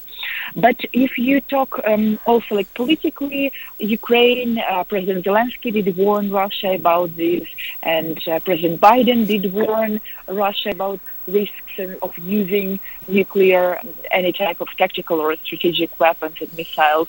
But 0.57 0.81
if 0.93 1.19
you 1.19 1.41
talk 1.41 1.81
um, 1.87 2.19
also 2.27 2.57
like 2.57 2.73
politically, 2.75 3.53
Ukraine, 3.79 4.59
uh, 4.59 4.85
President 4.85 5.25
Zelensky 5.25 5.73
did 5.73 5.97
warn 5.97 6.31
Russia 6.31 6.73
about 6.73 7.15
this, 7.17 7.49
and 7.83 8.17
uh, 8.29 8.41
President 8.41 8.81
Biden 8.81 9.27
did 9.27 9.53
warn 9.53 10.01
Russia 10.27 10.71
about 10.71 11.01
risks 11.27 11.79
of 12.03 12.17
using 12.19 12.81
nuclear, 13.09 13.79
any 14.11 14.33
type 14.33 14.61
of 14.61 14.69
tactical 14.77 15.21
or 15.21 15.37
strategic 15.37 15.99
weapons 16.01 16.37
and 16.41 16.53
missiles. 16.57 17.09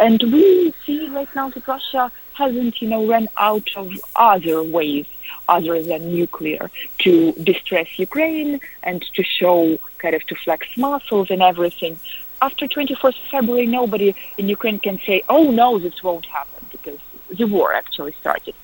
And 0.00 0.22
we 0.22 0.72
see 0.84 1.08
right 1.08 1.32
now 1.34 1.50
that 1.50 1.66
Russia 1.66 2.10
hasn't, 2.42 2.74
you 2.80 2.88
know, 2.92 3.02
run 3.14 3.26
out 3.36 3.68
of 3.76 3.86
other 4.30 4.58
ways 4.62 5.06
other 5.48 5.76
than 5.82 6.00
nuclear 6.18 6.70
to 7.04 7.32
distress 7.50 7.88
Ukraine 7.98 8.60
and 8.82 9.00
to 9.16 9.22
show 9.38 9.56
kind 10.02 10.14
of 10.18 10.22
to 10.30 10.34
flex 10.44 10.62
muscles 10.76 11.28
and 11.34 11.42
everything. 11.42 11.94
After 12.40 12.64
24th 12.66 13.18
February, 13.32 13.66
nobody 13.66 14.14
in 14.40 14.48
Ukraine 14.48 14.78
can 14.78 14.98
say, 15.06 15.16
oh 15.28 15.44
no, 15.62 15.68
this 15.78 15.98
won't 16.06 16.26
happen 16.26 16.62
because 16.74 17.00
the 17.38 17.46
war 17.54 17.68
actually 17.80 18.14
started. 18.20 18.54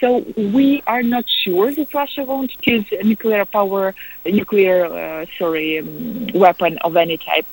So 0.00 0.08
we 0.36 0.82
are 0.86 1.02
not 1.02 1.26
sure 1.42 1.68
that 1.72 1.92
Russia 1.92 2.22
won't 2.24 2.52
use 2.64 2.86
nuclear 3.02 3.44
power, 3.44 3.94
nuclear, 4.24 4.86
uh, 4.86 5.26
sorry, 5.38 5.80
um, 5.80 6.28
weapon 6.44 6.78
of 6.86 6.96
any 6.96 7.18
type. 7.30 7.46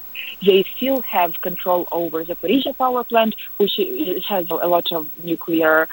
They 0.45 0.63
still 0.75 1.01
have 1.01 1.41
control 1.41 1.87
over 1.91 2.23
the 2.23 2.35
Zaporizhia 2.35 2.77
power 2.77 3.03
plant, 3.03 3.35
which 3.57 3.75
has 4.27 4.47
a 4.49 4.67
lot 4.67 4.91
of 4.91 5.07
nuclear 5.23 5.87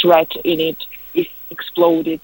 threat 0.00 0.34
in 0.44 0.60
it. 0.60 0.78
If 1.14 1.28
exploded, 1.50 2.20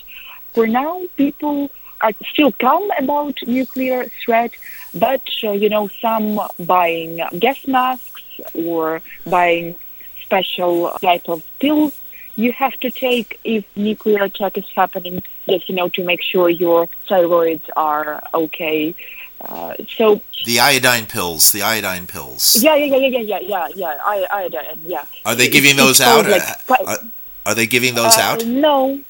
for 0.55 0.67
now, 0.67 1.03
people 1.17 1.71
are 2.01 2.13
still 2.33 2.53
calm 2.53 2.91
about 2.99 3.37
nuclear 3.47 4.07
threat, 4.25 4.53
but 4.95 5.23
uh, 5.43 5.53
you 5.53 5.69
know, 5.69 5.89
some 6.01 6.41
buying 6.61 7.21
gas 7.39 7.67
masks 7.67 8.23
or 8.55 9.03
buying 9.27 9.75
special 10.23 10.91
type 11.01 11.29
of 11.29 11.43
pills 11.59 11.99
you 12.37 12.53
have 12.53 12.75
to 12.81 12.91
take 12.91 13.41
if 13.45 13.65
nuclear 13.77 14.25
attack 14.25 14.59
is 14.59 14.69
happening, 14.75 15.23
just 15.49 15.69
you 15.69 15.75
know, 15.75 15.89
to 15.89 16.05
make 16.05 16.23
sure 16.23 16.49
your 16.49 16.87
thyroids 17.09 17.69
are 17.77 18.23
okay. 18.35 18.95
Uh, 19.41 19.75
so 19.97 20.21
the 20.45 20.61
iodine 20.61 21.07
pills, 21.07 21.53
the 21.53 21.63
iodine 21.63 22.07
pills. 22.07 22.57
Yeah, 22.61 22.75
yeah, 22.77 22.97
yeah, 22.97 23.09
yeah, 23.09 23.19
yeah, 23.19 23.39
yeah, 23.41 23.69
yeah. 23.75 23.99
I, 24.05 24.27
iodine, 24.31 24.81
yeah. 24.85 25.05
Are 25.25 25.35
they 25.35 25.49
giving 25.49 25.77
those 25.77 26.01
out? 26.01 26.27
Like, 26.27 26.43
are, 26.87 26.99
are, 27.45 27.55
they 27.55 27.67
giving 27.67 27.95
those 27.95 28.17
uh, 28.17 28.23
out? 28.23 28.47
No, 28.47 29.01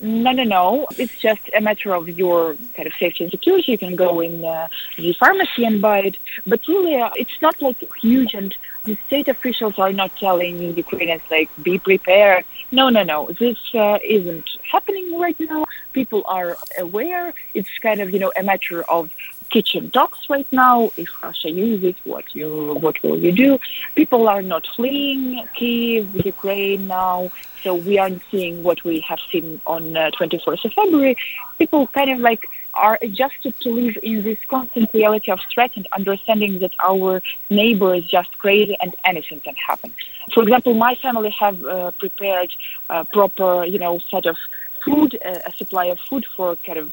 no, 0.00 0.32
no, 0.32 0.44
no. 0.44 0.86
It's 0.98 1.18
just 1.20 1.40
a 1.56 1.60
matter 1.60 1.94
of 1.94 2.08
your 2.08 2.56
kind 2.74 2.86
of 2.86 2.94
safety 2.94 3.24
and 3.24 3.30
security. 3.30 3.72
You 3.72 3.78
can 3.78 3.96
go 3.96 4.20
in 4.20 4.44
uh, 4.44 4.68
the 4.96 5.12
pharmacy 5.14 5.64
and 5.64 5.80
buy 5.80 6.00
it. 6.00 6.16
But 6.46 6.66
really, 6.66 6.96
uh, 6.96 7.10
it's 7.16 7.40
not 7.40 7.60
like 7.62 7.78
huge, 8.00 8.34
and 8.34 8.54
the 8.84 8.96
state 9.06 9.28
officials 9.28 9.78
are 9.78 9.92
not 9.92 10.16
telling 10.16 10.76
Ukrainians, 10.76 11.22
like, 11.30 11.50
be 11.62 11.78
prepared. 11.78 12.44
No, 12.72 12.88
no, 12.88 13.02
no. 13.04 13.30
This 13.38 13.58
uh, 13.74 13.98
isn't 14.04 14.48
happening 14.70 15.18
right 15.18 15.38
now. 15.38 15.64
People 15.92 16.22
are 16.26 16.56
aware. 16.78 17.32
It's 17.54 17.70
kind 17.80 18.00
of, 18.00 18.10
you 18.10 18.18
know, 18.18 18.32
a 18.36 18.42
matter 18.42 18.82
of 18.90 19.10
kitchen 19.50 19.90
talks 19.90 20.28
right 20.28 20.46
now. 20.52 20.90
If 20.96 21.08
Russia 21.22 21.50
uses 21.50 21.94
what 22.04 22.34
you, 22.34 22.74
what 22.74 23.02
will 23.02 23.18
you 23.18 23.32
do? 23.32 23.58
People 23.94 24.28
are 24.28 24.42
not 24.42 24.66
fleeing 24.76 25.46
Kiev, 25.54 26.26
Ukraine 26.26 26.86
now. 26.86 27.30
So 27.62 27.74
we 27.74 27.98
aren't 27.98 28.22
seeing 28.30 28.62
what 28.62 28.84
we 28.84 29.00
have 29.00 29.18
seen 29.30 29.60
on 29.66 29.96
uh, 29.96 30.10
24th 30.18 30.64
of 30.64 30.72
February. 30.72 31.16
People 31.58 31.86
kind 31.88 32.10
of 32.10 32.20
like 32.20 32.48
are 32.74 32.98
adjusted 33.00 33.58
to 33.60 33.70
live 33.70 33.96
in 34.02 34.22
this 34.22 34.38
constant 34.48 34.92
reality 34.92 35.30
of 35.30 35.40
threat 35.52 35.72
and 35.76 35.88
understanding 35.92 36.58
that 36.58 36.72
our 36.78 37.22
neighbor 37.48 37.94
is 37.94 38.06
just 38.06 38.36
crazy 38.38 38.76
and 38.80 38.94
anything 39.04 39.40
can 39.40 39.54
happen. 39.54 39.92
For 40.32 40.42
example, 40.42 40.74
my 40.74 40.94
family 40.96 41.30
have 41.30 41.64
uh, 41.64 41.90
prepared 41.92 42.52
a 42.90 43.04
proper, 43.04 43.64
you 43.64 43.78
know, 43.78 43.98
set 44.10 44.26
of 44.26 44.36
food, 44.84 45.18
uh, 45.24 45.38
a 45.46 45.52
supply 45.52 45.86
of 45.86 45.98
food 45.98 46.26
for 46.36 46.56
kind 46.56 46.78
of 46.78 46.92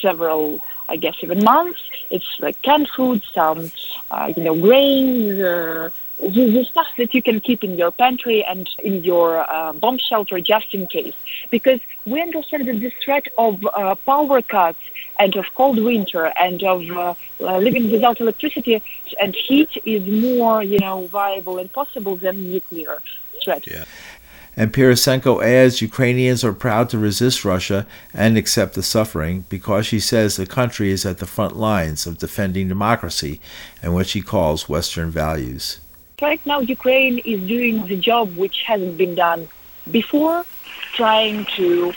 several, 0.00 0.60
I 0.90 0.96
guess, 0.96 1.16
even 1.22 1.42
months. 1.44 1.80
It's 2.10 2.30
like 2.40 2.60
canned 2.62 2.88
food, 2.88 3.22
some, 3.32 3.70
uh, 4.10 4.32
you 4.36 4.42
know, 4.42 4.56
grains, 4.66 5.40
uh, 5.40 5.90
the, 6.20 6.64
stuff 6.64 6.88
that 6.98 7.14
you 7.14 7.22
can 7.22 7.40
keep 7.40 7.64
in 7.64 7.78
your 7.78 7.92
pantry 7.92 8.44
and 8.44 8.68
in 8.82 9.02
your 9.04 9.50
uh, 9.50 9.72
bomb 9.72 9.98
shelter 9.98 10.40
just 10.40 10.74
in 10.74 10.86
case. 10.86 11.14
Because 11.50 11.80
we 12.04 12.20
understand 12.20 12.66
that 12.68 12.80
the 12.80 12.92
threat 13.02 13.26
of 13.38 13.64
uh, 13.66 13.94
power 13.94 14.42
cuts 14.42 14.82
and 15.18 15.34
of 15.36 15.46
cold 15.54 15.78
winter 15.82 16.32
and 16.38 16.62
of 16.62 16.90
uh, 16.90 17.14
uh, 17.40 17.58
living 17.58 17.90
without 17.90 18.20
electricity 18.20 18.82
and 19.20 19.34
heat 19.34 19.70
is 19.84 20.04
more, 20.06 20.62
you 20.62 20.78
know, 20.78 21.06
viable 21.06 21.58
and 21.58 21.72
possible 21.72 22.16
than 22.16 22.50
nuclear 22.50 23.00
threat. 23.42 23.66
Yeah. 23.66 23.84
And 24.60 24.74
Pirasenko 24.74 25.42
adds 25.42 25.80
Ukrainians 25.80 26.44
are 26.44 26.52
proud 26.52 26.90
to 26.90 26.98
resist 26.98 27.46
Russia 27.46 27.86
and 28.12 28.36
accept 28.36 28.74
the 28.74 28.82
suffering 28.82 29.46
because 29.48 29.86
she 29.86 29.98
says 29.98 30.36
the 30.36 30.44
country 30.44 30.90
is 30.90 31.06
at 31.06 31.16
the 31.16 31.24
front 31.24 31.56
lines 31.56 32.06
of 32.06 32.18
defending 32.18 32.68
democracy 32.68 33.40
and 33.82 33.94
what 33.94 34.06
she 34.06 34.20
calls 34.20 34.68
Western 34.68 35.10
values. 35.10 35.80
Right 36.20 36.44
now, 36.44 36.60
Ukraine 36.60 37.20
is 37.20 37.40
doing 37.48 37.86
the 37.86 37.96
job 37.96 38.36
which 38.36 38.60
hasn't 38.66 38.98
been 38.98 39.14
done 39.14 39.48
before, 39.90 40.44
trying 40.92 41.46
to 41.56 41.92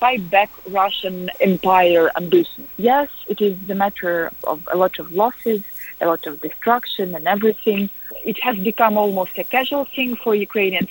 fight 0.00 0.28
back 0.28 0.50
Russian 0.70 1.30
empire 1.38 2.10
ambition. 2.16 2.66
Yes, 2.76 3.08
it 3.28 3.40
is 3.40 3.56
the 3.68 3.76
matter 3.76 4.32
of 4.52 4.68
a 4.72 4.76
lot 4.76 4.98
of 4.98 5.12
losses, 5.12 5.62
a 6.00 6.06
lot 6.06 6.26
of 6.26 6.40
destruction 6.40 7.14
and 7.14 7.28
everything. 7.28 7.88
It 8.24 8.40
has 8.40 8.56
become 8.58 8.98
almost 8.98 9.38
a 9.38 9.44
casual 9.44 9.84
thing 9.84 10.16
for 10.16 10.34
Ukrainians. 10.34 10.88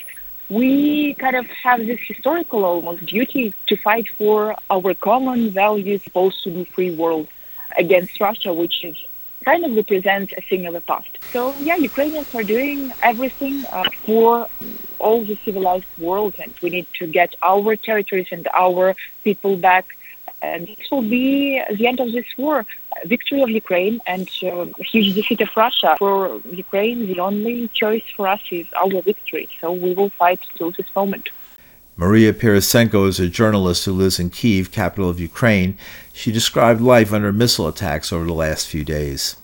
We 0.50 1.14
kind 1.14 1.36
of 1.36 1.46
have 1.46 1.86
this 1.86 2.00
historical 2.06 2.64
almost 2.64 3.06
duty 3.06 3.54
to 3.66 3.76
fight 3.76 4.08
for 4.18 4.54
our 4.70 4.94
common 4.94 5.50
values, 5.50 6.02
supposed 6.04 6.42
to 6.44 6.50
be 6.50 6.64
free 6.64 6.94
world 6.94 7.28
against 7.78 8.20
Russia, 8.20 8.52
which 8.52 8.84
is 8.84 8.96
kind 9.44 9.64
of 9.64 9.74
represents 9.74 10.32
a 10.36 10.40
thing 10.42 10.66
of 10.66 10.74
the 10.74 10.80
past. 10.80 11.18
So 11.32 11.54
yeah, 11.60 11.76
Ukrainians 11.76 12.28
are 12.34 12.42
doing 12.42 12.92
everything 13.02 13.64
uh, 13.72 13.84
for 14.04 14.48
all 14.98 15.24
the 15.24 15.36
civilized 15.44 15.86
world, 15.98 16.34
and 16.38 16.54
we 16.62 16.70
need 16.70 16.86
to 16.98 17.06
get 17.06 17.34
our 17.42 17.76
territories 17.76 18.28
and 18.30 18.48
our 18.54 18.96
people 19.22 19.56
back. 19.56 19.86
And 20.40 20.66
this 20.66 20.90
will 20.90 21.02
be 21.02 21.62
the 21.78 21.86
end 21.86 22.00
of 22.00 22.12
this 22.12 22.26
war, 22.36 22.66
victory 23.04 23.42
of 23.42 23.50
Ukraine 23.50 24.00
and 24.06 24.28
uh, 24.42 24.66
huge 24.78 25.14
defeat 25.14 25.40
of 25.40 25.50
Russia. 25.56 25.96
For 25.98 26.40
Ukraine, 26.50 27.06
the 27.06 27.20
only 27.20 27.68
choice 27.68 28.04
for 28.16 28.26
us 28.26 28.40
is 28.50 28.66
our 28.82 29.00
victory. 29.02 29.48
So 29.60 29.72
we 29.72 29.94
will 29.94 30.10
fight 30.10 30.40
till 30.56 30.70
this 30.70 30.86
moment. 30.94 31.28
Maria 31.96 32.32
Pirasenko 32.32 33.06
is 33.06 33.20
a 33.20 33.28
journalist 33.28 33.84
who 33.84 33.92
lives 33.92 34.18
in 34.18 34.28
Kiev, 34.28 34.72
capital 34.72 35.08
of 35.08 35.20
Ukraine. 35.20 35.78
She 36.12 36.32
described 36.32 36.80
life 36.80 37.12
under 37.12 37.32
missile 37.32 37.68
attacks 37.68 38.12
over 38.12 38.24
the 38.24 38.32
last 38.32 38.66
few 38.66 38.84
days. 38.84 39.36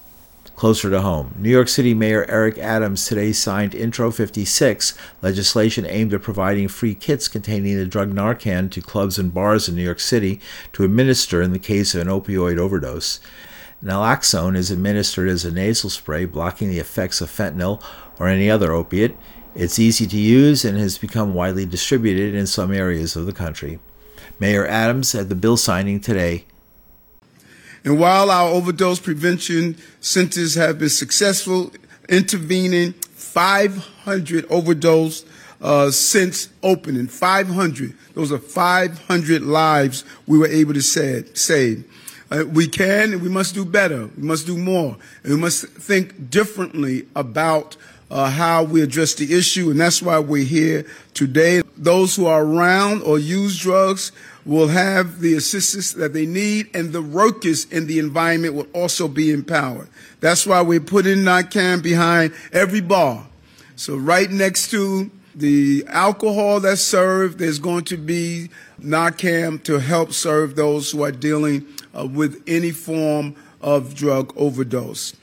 Closer 0.60 0.90
to 0.90 1.00
home, 1.00 1.34
New 1.38 1.48
York 1.48 1.68
City 1.68 1.94
Mayor 1.94 2.26
Eric 2.28 2.58
Adams 2.58 3.06
today 3.06 3.32
signed 3.32 3.74
Intro 3.74 4.10
56, 4.10 4.92
legislation 5.22 5.86
aimed 5.86 6.12
at 6.12 6.20
providing 6.20 6.68
free 6.68 6.94
kits 6.94 7.28
containing 7.28 7.78
the 7.78 7.86
drug 7.86 8.12
Narcan 8.12 8.70
to 8.72 8.82
clubs 8.82 9.18
and 9.18 9.32
bars 9.32 9.70
in 9.70 9.74
New 9.74 9.82
York 9.82 10.00
City 10.00 10.38
to 10.74 10.84
administer 10.84 11.40
in 11.40 11.52
the 11.52 11.58
case 11.58 11.94
of 11.94 12.02
an 12.02 12.08
opioid 12.08 12.58
overdose. 12.58 13.20
Naloxone 13.82 14.54
is 14.54 14.70
administered 14.70 15.30
as 15.30 15.46
a 15.46 15.50
nasal 15.50 15.88
spray, 15.88 16.26
blocking 16.26 16.68
the 16.68 16.78
effects 16.78 17.22
of 17.22 17.30
fentanyl 17.30 17.82
or 18.18 18.28
any 18.28 18.50
other 18.50 18.74
opiate. 18.74 19.16
It's 19.54 19.78
easy 19.78 20.06
to 20.08 20.18
use 20.18 20.62
and 20.62 20.76
has 20.76 20.98
become 20.98 21.32
widely 21.32 21.64
distributed 21.64 22.34
in 22.34 22.46
some 22.46 22.70
areas 22.70 23.16
of 23.16 23.24
the 23.24 23.32
country. 23.32 23.78
Mayor 24.38 24.66
Adams 24.66 25.14
at 25.14 25.30
the 25.30 25.34
bill 25.34 25.56
signing 25.56 26.00
today. 26.00 26.44
And 27.84 27.98
while 27.98 28.30
our 28.30 28.48
overdose 28.50 28.98
prevention 28.98 29.76
centers 30.00 30.54
have 30.54 30.78
been 30.78 30.90
successful 30.90 31.72
intervening 32.08 32.92
500 32.92 34.46
overdose 34.50 35.24
uh, 35.62 35.90
since 35.90 36.48
opening, 36.62 37.06
500. 37.06 37.94
Those 38.14 38.32
are 38.32 38.38
500 38.38 39.42
lives 39.42 40.04
we 40.26 40.38
were 40.38 40.48
able 40.48 40.74
to 40.74 40.82
save. 40.82 41.84
Uh, 42.30 42.44
we 42.46 42.66
can 42.68 43.12
and 43.12 43.22
we 43.22 43.28
must 43.28 43.54
do 43.54 43.64
better. 43.64 44.08
We 44.16 44.22
must 44.22 44.46
do 44.46 44.56
more. 44.56 44.96
And 45.22 45.34
we 45.34 45.38
must 45.38 45.66
think 45.66 46.30
differently 46.30 47.06
about 47.14 47.76
uh, 48.10 48.30
how 48.30 48.64
we 48.64 48.82
address 48.82 49.14
the 49.14 49.36
issue. 49.36 49.70
And 49.70 49.80
that's 49.80 50.02
why 50.02 50.18
we're 50.18 50.44
here 50.44 50.86
today. 51.14 51.62
Those 51.76 52.16
who 52.16 52.26
are 52.26 52.44
around 52.44 53.02
or 53.02 53.18
use 53.18 53.58
drugs 53.58 54.12
will 54.46 54.68
have 54.68 55.20
the 55.20 55.34
assistance 55.34 55.92
that 55.92 56.12
they 56.12 56.26
need, 56.26 56.68
and 56.74 56.92
the 56.92 57.02
workers 57.02 57.66
in 57.66 57.86
the 57.86 57.98
environment 57.98 58.54
will 58.54 58.68
also 58.72 59.08
be 59.08 59.30
empowered. 59.30 59.88
That's 60.20 60.46
why 60.46 60.62
we 60.62 60.78
put 60.78 61.06
in 61.06 61.20
Narcan 61.20 61.82
behind 61.82 62.32
every 62.52 62.80
bar. 62.80 63.26
So 63.76 63.96
right 63.96 64.30
next 64.30 64.70
to 64.70 65.10
the 65.34 65.84
alcohol 65.88 66.60
that's 66.60 66.82
served, 66.82 67.38
there's 67.38 67.58
going 67.58 67.84
to 67.84 67.96
be 67.96 68.50
Narcan 68.80 69.62
to 69.64 69.78
help 69.78 70.12
serve 70.12 70.56
those 70.56 70.90
who 70.90 71.02
are 71.02 71.12
dealing 71.12 71.66
uh, 71.96 72.06
with 72.06 72.42
any 72.46 72.70
form 72.70 73.36
of 73.60 73.94
drug 73.94 74.32
overdose. 74.36 75.14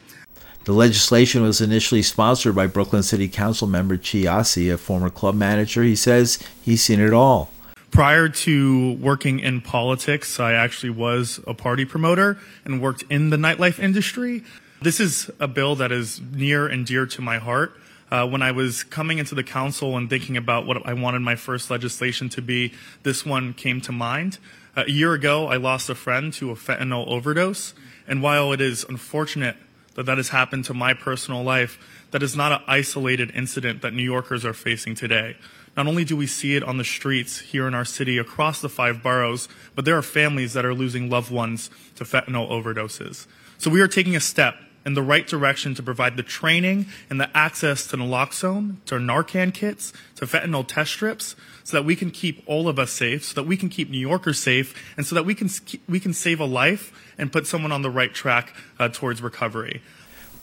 The 0.65 0.73
legislation 0.73 1.43
was 1.43 1.61
initially 1.61 2.01
sponsored 2.01 2.55
by 2.55 2.67
Brooklyn 2.67 3.03
City 3.03 3.29
Council 3.29 3.67
member 3.67 3.95
Chi 3.95 4.25
Ossé, 4.25 4.73
a 4.73 4.77
former 4.77 5.09
club 5.09 5.35
manager. 5.35 5.81
He 5.83 5.95
says 5.95 6.39
he's 6.61 6.83
seen 6.83 6.99
it 6.99 7.13
all. 7.13 7.51
Prior 7.91 8.27
to 8.27 8.93
working 8.93 9.39
in 9.39 9.61
politics, 9.61 10.39
I 10.39 10.53
actually 10.53 10.89
was 10.89 11.39
a 11.47 11.53
party 11.53 11.85
promoter 11.85 12.37
and 12.65 12.81
worked 12.81 13.03
in 13.09 13.29
the 13.29 13.37
nightlife 13.37 13.79
industry. 13.79 14.43
This 14.81 14.99
is 14.99 15.31
a 15.39 15.47
bill 15.47 15.75
that 15.75 15.91
is 15.91 16.21
near 16.21 16.67
and 16.67 16.85
dear 16.85 17.05
to 17.05 17.21
my 17.21 17.37
heart. 17.37 17.73
Uh, 18.11 18.27
when 18.27 18.41
I 18.41 18.51
was 18.51 18.83
coming 18.83 19.17
into 19.17 19.35
the 19.35 19.43
council 19.43 19.97
and 19.97 20.09
thinking 20.09 20.37
about 20.37 20.65
what 20.65 20.85
I 20.85 20.93
wanted 20.93 21.19
my 21.19 21.35
first 21.35 21.71
legislation 21.71 22.29
to 22.29 22.41
be, 22.41 22.73
this 23.03 23.25
one 23.25 23.53
came 23.53 23.81
to 23.81 23.91
mind. 23.91 24.37
Uh, 24.75 24.83
a 24.85 24.91
year 24.91 25.13
ago, 25.13 25.47
I 25.47 25.57
lost 25.57 25.89
a 25.89 25.95
friend 25.95 26.31
to 26.33 26.51
a 26.51 26.55
fentanyl 26.55 27.07
overdose, 27.07 27.73
and 28.07 28.21
while 28.21 28.53
it 28.53 28.61
is 28.61 28.85
unfortunate 28.87 29.57
that 29.95 30.05
that 30.05 30.17
has 30.17 30.29
happened 30.29 30.65
to 30.65 30.73
my 30.73 30.93
personal 30.93 31.43
life, 31.43 31.79
that 32.11 32.21
is 32.21 32.35
not 32.35 32.51
an 32.51 32.59
isolated 32.67 33.31
incident 33.33 33.81
that 33.81 33.93
New 33.93 34.03
Yorkers 34.03 34.45
are 34.45 34.53
facing 34.53 34.93
today. 34.93 35.35
Not 35.77 35.85
only 35.85 36.03
do 36.03 36.17
we 36.17 36.25
see 36.25 36.55
it 36.55 36.63
on 36.63 36.77
the 36.77 36.83
streets 36.83 37.39
here 37.39 37.67
in 37.67 37.75
our 37.75 37.85
city 37.85 38.17
across 38.17 38.59
the 38.61 38.67
five 38.67 39.03
boroughs, 39.03 39.47
but 39.75 39.85
there 39.85 39.95
are 39.95 40.01
families 40.01 40.53
that 40.53 40.65
are 40.65 40.73
losing 40.73 41.07
loved 41.07 41.31
ones 41.31 41.69
to 41.95 42.03
fentanyl 42.03 42.49
overdoses. 42.49 43.27
So 43.59 43.69
we 43.69 43.79
are 43.81 43.87
taking 43.87 44.15
a 44.15 44.19
step 44.19 44.55
in 44.87 44.95
the 44.95 45.03
right 45.03 45.27
direction 45.27 45.75
to 45.75 45.83
provide 45.83 46.17
the 46.17 46.23
training 46.23 46.87
and 47.11 47.21
the 47.21 47.29
access 47.37 47.85
to 47.87 47.97
naloxone, 47.97 48.77
to 48.85 48.95
Narcan 48.95 49.53
kits, 49.53 49.93
to 50.15 50.25
fentanyl 50.25 50.65
test 50.67 50.93
strips, 50.93 51.35
so 51.63 51.77
that 51.77 51.83
we 51.83 51.95
can 51.95 52.09
keep 52.09 52.41
all 52.47 52.67
of 52.67 52.79
us 52.79 52.91
safe, 52.91 53.25
so 53.25 53.35
that 53.35 53.43
we 53.43 53.55
can 53.55 53.69
keep 53.69 53.89
New 53.89 53.99
Yorkers 53.99 54.39
safe, 54.39 54.73
and 54.97 55.05
so 55.05 55.13
that 55.13 55.25
we 55.25 55.35
can 55.35 55.49
we 55.87 55.99
can 55.99 56.13
save 56.13 56.39
a 56.39 56.45
life 56.45 56.91
and 57.19 57.31
put 57.31 57.45
someone 57.45 57.71
on 57.71 57.83
the 57.83 57.91
right 57.91 58.13
track 58.13 58.55
uh, 58.79 58.87
towards 58.87 59.21
recovery. 59.21 59.83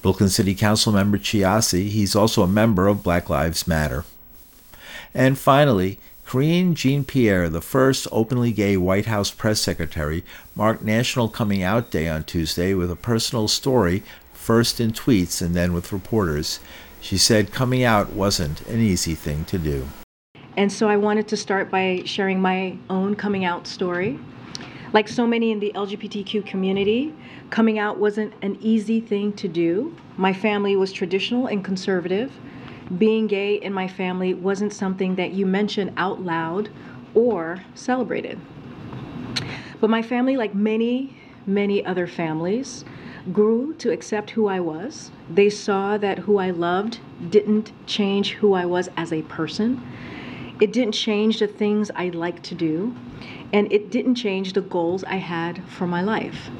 Brooklyn 0.02 0.28
City 0.28 0.54
Council 0.54 0.92
member 0.92 1.16
Chi 1.16 1.38
Ossé, 1.38 1.88
he's 1.88 2.14
also 2.14 2.42
a 2.42 2.46
member 2.46 2.86
of 2.86 3.02
Black 3.02 3.30
Lives 3.30 3.66
Matter. 3.66 4.04
And 5.14 5.38
finally, 5.38 6.00
Karine 6.26 6.74
Jean 6.74 7.04
Pierre, 7.04 7.48
the 7.48 7.60
first 7.60 8.08
openly 8.10 8.50
gay 8.50 8.76
White 8.76 9.06
House 9.06 9.30
press 9.30 9.60
secretary, 9.60 10.24
marked 10.56 10.82
National 10.82 11.28
Coming 11.28 11.62
Out 11.62 11.92
Day 11.92 12.08
on 12.08 12.24
Tuesday 12.24 12.74
with 12.74 12.90
a 12.90 12.96
personal 12.96 13.46
story, 13.46 14.02
first 14.32 14.80
in 14.80 14.90
tweets 14.90 15.40
and 15.40 15.54
then 15.54 15.72
with 15.72 15.92
reporters. 15.92 16.58
She 17.00 17.16
said 17.16 17.52
coming 17.52 17.84
out 17.84 18.12
wasn't 18.12 18.62
an 18.62 18.80
easy 18.80 19.14
thing 19.14 19.44
to 19.44 19.58
do. 19.58 19.86
And 20.56 20.72
so 20.72 20.88
I 20.88 20.96
wanted 20.96 21.28
to 21.28 21.36
start 21.36 21.70
by 21.70 22.02
sharing 22.04 22.40
my 22.40 22.76
own 22.90 23.14
coming 23.14 23.44
out 23.44 23.66
story. 23.68 24.18
Like 24.92 25.08
so 25.08 25.26
many 25.26 25.52
in 25.52 25.60
the 25.60 25.72
LGBTQ 25.74 26.46
community, 26.46 27.14
coming 27.50 27.78
out 27.78 27.98
wasn't 27.98 28.32
an 28.42 28.56
easy 28.60 29.00
thing 29.00 29.32
to 29.34 29.46
do. 29.46 29.94
My 30.16 30.32
family 30.32 30.74
was 30.74 30.92
traditional 30.92 31.46
and 31.46 31.64
conservative 31.64 32.32
being 32.98 33.26
gay 33.26 33.54
in 33.54 33.72
my 33.72 33.88
family 33.88 34.34
wasn't 34.34 34.72
something 34.72 35.14
that 35.16 35.32
you 35.32 35.46
mentioned 35.46 35.92
out 35.96 36.22
loud 36.22 36.68
or 37.14 37.62
celebrated. 37.74 38.40
But 39.80 39.90
my 39.90 40.02
family, 40.02 40.36
like 40.36 40.54
many, 40.54 41.16
many 41.46 41.84
other 41.84 42.06
families, 42.06 42.84
grew 43.32 43.74
to 43.74 43.90
accept 43.90 44.30
who 44.30 44.46
I 44.46 44.60
was. 44.60 45.10
They 45.30 45.48
saw 45.48 45.96
that 45.98 46.20
who 46.20 46.38
I 46.38 46.50
loved 46.50 47.00
didn't 47.30 47.72
change 47.86 48.32
who 48.32 48.52
I 48.52 48.66
was 48.66 48.88
as 48.96 49.12
a 49.12 49.22
person. 49.22 49.82
It 50.60 50.72
didn't 50.72 50.92
change 50.92 51.38
the 51.40 51.46
things 51.46 51.90
I 51.96 52.10
like 52.10 52.42
to 52.44 52.54
do, 52.54 52.94
and 53.52 53.72
it 53.72 53.90
didn't 53.90 54.14
change 54.14 54.52
the 54.52 54.60
goals 54.60 55.04
I 55.04 55.16
had 55.16 55.64
for 55.68 55.86
my 55.86 56.02
life. 56.02 56.50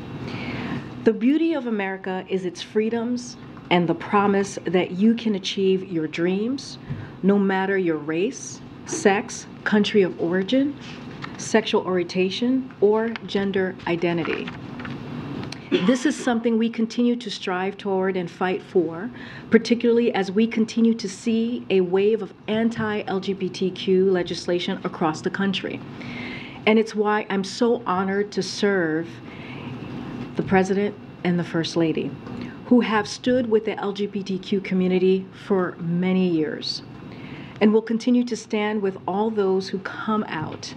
The 1.05 1.13
beauty 1.13 1.53
of 1.53 1.67
America 1.67 2.25
is 2.29 2.45
its 2.45 2.63
freedoms 2.63 3.37
and 3.71 3.89
the 3.89 3.95
promise 3.95 4.59
that 4.65 4.93
you 4.93 5.15
can 5.15 5.35
achieve 5.35 5.91
your 5.91 6.07
dreams 6.07 6.79
no 7.23 7.39
matter 7.39 7.79
your 7.79 7.97
race, 7.97 8.61
sex, 8.87 9.47
country 9.65 10.03
of 10.03 10.21
origin, 10.21 10.77
sexual 11.39 11.83
orientation, 11.83 12.73
or 12.81 13.09
gender 13.27 13.75
identity. 13.87 14.49
This 15.87 16.07
is 16.07 16.15
something 16.15 16.57
we 16.57 16.71
continue 16.71 17.17
to 17.17 17.31
strive 17.31 17.77
toward 17.77 18.17
and 18.17 18.31
fight 18.31 18.63
for, 18.63 19.11
particularly 19.51 20.15
as 20.15 20.31
we 20.31 20.47
continue 20.47 20.95
to 20.95 21.09
see 21.09 21.67
a 21.71 21.81
wave 21.81 22.23
of 22.23 22.33
anti 22.47 23.03
LGBTQ 23.03 24.13
legislation 24.13 24.81
across 24.85 25.23
the 25.23 25.31
country. 25.31 25.81
And 26.67 26.79
it's 26.79 26.95
why 26.95 27.27
I'm 27.29 27.43
so 27.43 27.83
honored 27.87 28.31
to 28.33 28.43
serve 28.43 29.09
the 30.37 30.43
President 30.43 30.95
and 31.25 31.39
the 31.39 31.45
First 31.45 31.77
Lady 31.77 32.11
who 32.67 32.81
have 32.81 33.07
stood 33.07 33.51
with 33.51 33.65
the 33.65 33.75
LGBTQ 33.77 34.65
community 34.65 35.27
for 35.47 35.77
many 35.79 36.29
years 36.29 36.83
and 37.61 37.73
will 37.73 37.83
continue 37.83 38.25
to 38.25 38.37
stand 38.37 38.83
with 38.83 38.97
all 39.07 39.31
those 39.31 39.69
who 39.69 39.79
come 39.81 40.25
out. 40.29 40.75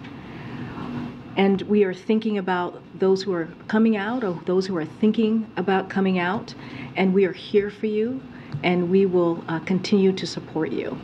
And 1.35 1.61
we 1.63 1.83
are 1.83 1.93
thinking 1.93 2.37
about 2.37 2.81
those 2.99 3.23
who 3.23 3.33
are 3.33 3.47
coming 3.67 3.95
out 3.95 4.23
or 4.23 4.39
those 4.45 4.65
who 4.65 4.75
are 4.75 4.85
thinking 4.85 5.49
about 5.55 5.89
coming 5.89 6.17
out, 6.17 6.55
and 6.95 7.13
we 7.13 7.25
are 7.25 7.33
here 7.33 7.69
for 7.69 7.85
you, 7.85 8.21
and 8.63 8.89
we 8.89 9.05
will 9.05 9.43
uh, 9.47 9.59
continue 9.59 10.11
to 10.13 10.25
support 10.25 10.71
you. 10.71 10.97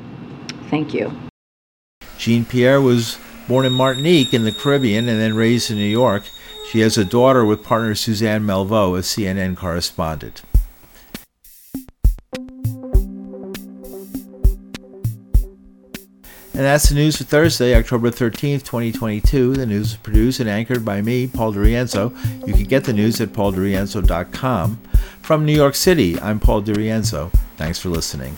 Thank 0.70 0.94
you. 0.94 1.12
Jean 2.18 2.46
Pierre 2.46 2.82
was 2.82 3.20
born 3.48 3.66
in 3.66 3.74
Martinique 3.74 4.34
in 4.34 4.44
the 4.44 4.52
Caribbean 4.52 5.08
and 5.08 5.20
then 5.20 5.36
raised 5.36 5.70
in 5.70 5.78
New 5.78 5.84
York. 5.84 6.24
She 6.72 6.80
has 6.80 6.98
a 6.98 7.06
daughter 7.06 7.46
with 7.46 7.64
partner 7.64 7.94
Suzanne 7.94 8.44
Malveaux, 8.44 8.98
a 8.98 9.02
CNN 9.02 9.56
correspondent. 9.56 10.42
And 16.56 16.62
that's 16.62 16.90
the 16.90 16.96
news 16.96 17.18
for 17.18 17.24
Thursday, 17.24 17.76
October 17.76 18.12
13th, 18.12 18.64
2022. 18.64 19.54
The 19.54 19.66
news 19.66 19.92
is 19.92 19.98
produced 19.98 20.40
and 20.40 20.48
anchored 20.48 20.86
by 20.86 21.02
me, 21.02 21.26
Paul 21.26 21.52
DiRienzo. 21.52 22.48
You 22.48 22.54
can 22.54 22.66
get 22.66 22.84
the 22.84 22.94
news 22.94 23.20
at 23.22 23.30
pauldirienzo.com. 23.30 24.78
From 25.24 25.46
New 25.46 25.56
York 25.56 25.74
City, 25.74 26.20
I'm 26.20 26.40
Paul 26.40 26.62
DiRienzo. 26.62 27.32
Thanks 27.58 27.80
for 27.80 27.90
listening. 27.90 28.38